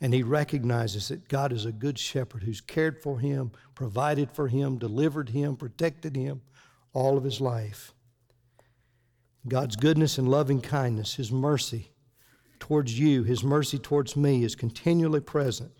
And 0.00 0.14
he 0.14 0.22
recognizes 0.22 1.08
that 1.08 1.28
God 1.28 1.52
is 1.52 1.66
a 1.66 1.72
good 1.72 1.98
shepherd 1.98 2.42
who's 2.42 2.60
cared 2.60 3.02
for 3.02 3.18
him, 3.18 3.52
provided 3.74 4.30
for 4.30 4.48
him, 4.48 4.78
delivered 4.78 5.30
him, 5.30 5.56
protected 5.56 6.16
him 6.16 6.40
all 6.92 7.18
of 7.18 7.24
his 7.24 7.40
life. 7.40 7.92
God's 9.46 9.76
goodness 9.76 10.18
and 10.18 10.28
loving 10.28 10.60
kindness, 10.60 11.14
his 11.14 11.30
mercy 11.30 11.90
towards 12.58 12.98
you, 12.98 13.24
his 13.24 13.42
mercy 13.42 13.78
towards 13.78 14.16
me 14.16 14.44
is 14.44 14.54
continually 14.54 15.20
present 15.20 15.72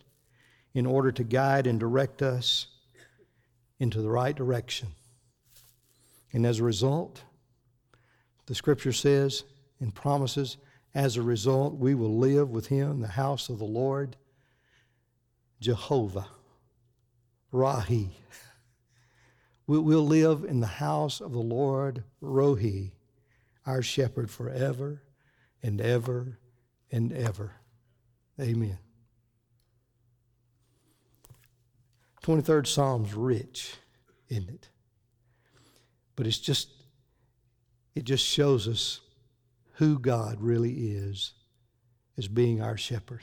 in 0.74 0.86
order 0.86 1.12
to 1.12 1.24
guide 1.24 1.66
and 1.66 1.78
direct 1.78 2.22
us 2.22 2.66
into 3.78 4.00
the 4.00 4.10
right 4.10 4.34
direction. 4.34 4.88
And 6.32 6.46
as 6.46 6.58
a 6.58 6.64
result, 6.64 7.22
the 8.46 8.54
scripture 8.54 8.92
says 8.92 9.44
and 9.80 9.94
promises 9.94 10.56
as 10.94 11.16
a 11.16 11.22
result, 11.22 11.74
we 11.74 11.94
will 11.94 12.16
live 12.16 12.50
with 12.50 12.66
him 12.66 12.90
in 12.90 13.00
the 13.00 13.08
house 13.08 13.48
of 13.48 13.58
the 13.58 13.64
Lord, 13.64 14.16
Jehovah, 15.60 16.26
Rohi. 17.52 18.08
We'll 19.66 20.06
live 20.06 20.44
in 20.44 20.58
the 20.58 20.66
house 20.66 21.20
of 21.20 21.30
the 21.30 21.38
Lord, 21.38 22.02
Rohi, 22.20 22.90
our 23.64 23.82
shepherd 23.82 24.28
forever 24.28 25.02
and 25.62 25.80
ever 25.80 26.38
and 26.90 27.12
ever. 27.12 27.52
Amen. 28.40 28.78
23rd 32.24 32.66
Psalm's 32.66 33.14
rich, 33.14 33.74
isn't 34.28 34.48
it? 34.48 34.68
But 36.16 36.26
it's 36.26 36.38
just, 36.38 36.68
it 37.94 38.04
just 38.04 38.26
shows 38.26 38.66
us 38.66 39.00
who 39.80 39.98
God 39.98 40.42
really 40.42 40.72
is 40.72 41.32
as 42.18 42.28
being 42.28 42.60
our 42.60 42.76
shepherd. 42.76 43.22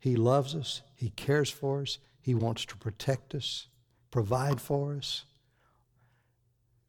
He 0.00 0.16
loves 0.16 0.56
us, 0.56 0.82
He 0.96 1.10
cares 1.10 1.48
for 1.48 1.82
us, 1.82 1.98
He 2.20 2.34
wants 2.34 2.64
to 2.66 2.76
protect 2.76 3.36
us, 3.36 3.68
provide 4.10 4.60
for 4.60 4.96
us. 4.96 5.24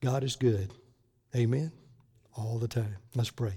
God 0.02 0.24
is 0.24 0.36
good. 0.36 0.74
Amen. 1.36 1.72
All 2.36 2.58
the 2.58 2.68
time. 2.68 2.98
Let's 3.14 3.30
pray. 3.30 3.54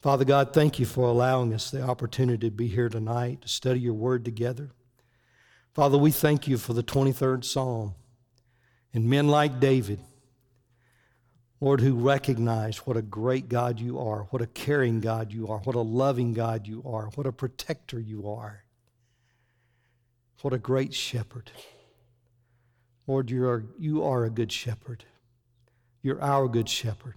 Father 0.00 0.24
God, 0.24 0.52
thank 0.54 0.78
you 0.78 0.86
for 0.86 1.08
allowing 1.08 1.52
us 1.52 1.72
the 1.72 1.82
opportunity 1.82 2.46
to 2.46 2.54
be 2.54 2.68
here 2.68 2.88
tonight 2.88 3.42
to 3.42 3.48
study 3.48 3.80
your 3.80 3.94
word 3.94 4.24
together. 4.24 4.70
Father, 5.74 5.98
we 5.98 6.12
thank 6.12 6.46
you 6.46 6.56
for 6.56 6.72
the 6.72 6.84
23rd 6.84 7.44
Psalm 7.44 7.96
and 8.94 9.10
men 9.10 9.26
like 9.26 9.58
David 9.58 9.98
Lord, 11.60 11.80
who 11.80 11.94
recognize 11.94 12.78
what 12.78 12.96
a 12.96 13.02
great 13.02 13.48
God 13.48 13.80
you 13.80 13.98
are, 13.98 14.28
what 14.30 14.42
a 14.42 14.46
caring 14.46 15.00
God 15.00 15.32
you 15.32 15.48
are, 15.48 15.58
what 15.58 15.74
a 15.74 15.80
loving 15.80 16.32
God 16.32 16.68
you 16.68 16.82
are, 16.86 17.06
what 17.16 17.26
a 17.26 17.32
protector 17.32 17.98
you 17.98 18.28
are, 18.28 18.64
what 20.42 20.52
a 20.52 20.58
great 20.58 20.94
shepherd. 20.94 21.50
Lord, 23.08 23.30
you 23.30 23.44
are, 23.48 23.64
you 23.78 24.04
are 24.04 24.24
a 24.24 24.30
good 24.30 24.52
shepherd. 24.52 25.04
You're 26.02 26.22
our 26.22 26.46
good 26.46 26.68
shepherd. 26.68 27.14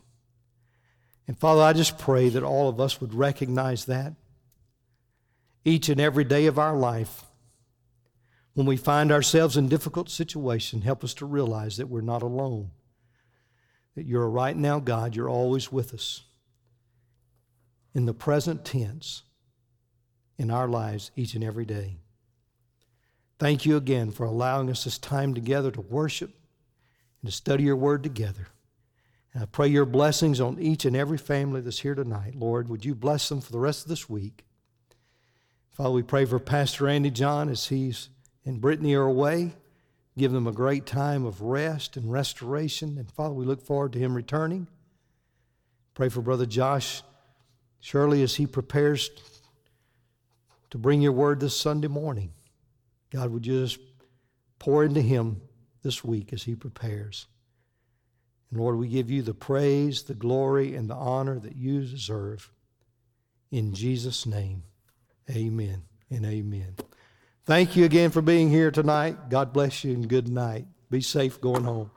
And 1.28 1.38
Father, 1.38 1.62
I 1.62 1.74
just 1.74 2.00
pray 2.00 2.30
that 2.30 2.44
all 2.44 2.68
of 2.68 2.80
us 2.80 3.00
would 3.00 3.14
recognize 3.14 3.86
that 3.86 4.14
each 5.64 5.88
and 5.90 6.02
every 6.02 6.24
day 6.24 6.48
of 6.48 6.58
our 6.58 6.76
life. 6.76 7.26
When 8.54 8.66
we 8.66 8.76
find 8.76 9.12
ourselves 9.12 9.56
in 9.56 9.70
difficult 9.70 10.10
situation, 10.10 10.82
help 10.82 11.04
us 11.04 11.14
to 11.16 11.26
realize 11.26 11.78
that 11.78 11.88
we're 11.88 12.02
not 12.02 12.24
alone 12.24 12.72
that 13.96 14.06
you're 14.06 14.30
right 14.30 14.56
now 14.56 14.80
God, 14.80 15.16
you're 15.16 15.30
always 15.30 15.72
with 15.72 15.94
us. 15.94 16.24
In 17.94 18.06
the 18.06 18.14
present 18.14 18.64
tense, 18.64 19.24
in 20.42 20.50
our 20.50 20.68
lives 20.68 21.12
each 21.16 21.36
and 21.36 21.44
every 21.44 21.66
day. 21.66 21.98
Thank 23.38 23.66
you 23.66 23.78
again 23.78 24.12
for 24.12 24.26
allowing 24.26 24.70
us 24.70 24.84
this 24.84 24.98
time 24.98 25.34
together 25.34 25.70
to 25.72 25.82
worship 25.82 26.32
and 27.22 27.30
to 27.30 27.36
study 27.36 27.64
your 27.64 27.76
word 27.76 28.02
together. 28.02 28.48
And 29.34 29.44
I 29.44 29.46
pray 29.46 29.68
your 29.68 29.86
blessings 29.86 30.42
on 30.42 30.60
each 30.60 30.84
and 30.84 30.96
every 30.96 31.18
family 31.18 31.62
that's 31.62 31.80
here 31.80 31.96
tonight. 31.96 32.36
Lord, 32.36 32.70
would 32.70 32.84
you 32.84 32.96
bless 32.96 33.30
them 33.30 33.40
for 33.40 33.52
the 33.52 33.60
rest 33.60 33.84
of 33.84 33.90
this 33.90 34.10
week? 34.10 34.46
Father, 35.70 35.92
we 35.92 36.04
pray 36.04 36.26
for 36.26 36.40
Pastor 36.40 36.88
Andy 36.88 37.12
John 37.12 37.50
as 37.50 37.68
he's 37.68 38.10
and 38.44 38.60
Brittany 38.60 38.96
are 38.96 39.04
away. 39.04 39.54
Give 40.18 40.32
them 40.32 40.48
a 40.48 40.52
great 40.52 40.86
time 40.86 41.26
of 41.26 41.42
rest 41.42 41.98
and 41.98 42.12
restoration. 42.12 42.98
And 42.98 43.10
Father, 43.12 43.34
we 43.34 43.46
look 43.46 43.62
forward 43.62 43.94
to 43.94 44.00
him 44.00 44.14
returning. 44.14 44.68
Pray 45.94 46.10
for 46.10 46.22
Brother 46.22 46.46
Josh 46.46 47.04
Surely, 47.82 48.22
as 48.22 48.36
he 48.36 48.46
prepares 48.46 49.10
to 50.70 50.78
bring 50.78 51.02
your 51.02 51.12
word 51.12 51.40
this 51.40 51.58
Sunday 51.58 51.88
morning. 51.88 52.32
God, 53.10 53.32
would 53.32 53.42
just 53.42 53.80
pour 54.60 54.86
into 54.86 55.02
him 55.02 55.42
this 55.82 56.04
week 56.04 56.32
as 56.32 56.44
he 56.44 56.54
prepares. 56.54 57.26
And 58.52 58.60
Lord, 58.60 58.78
we 58.78 58.88
give 58.88 59.10
you 59.10 59.24
the 59.24 59.34
praise, 59.34 60.04
the 60.04 60.14
glory, 60.14 60.76
and 60.76 60.88
the 60.88 60.96
honor 60.96 61.40
that 61.40 61.56
you 61.56 61.82
deserve. 61.82 62.52
In 63.50 63.74
Jesus' 63.74 64.28
name, 64.28 64.64
amen 65.30 65.82
and 66.12 66.24
amen. 66.24 66.76
Thank 67.46 67.76
you 67.76 67.86
again 67.86 68.12
for 68.12 68.22
being 68.22 68.50
here 68.50 68.72
tonight. 68.72 69.30
God 69.30 69.52
bless 69.52 69.84
you 69.84 69.94
and 69.94 70.08
good 70.08 70.28
night. 70.28 70.66
Be 70.90 71.02
safe 71.02 71.42
going 71.42 71.64
home. 71.64 71.90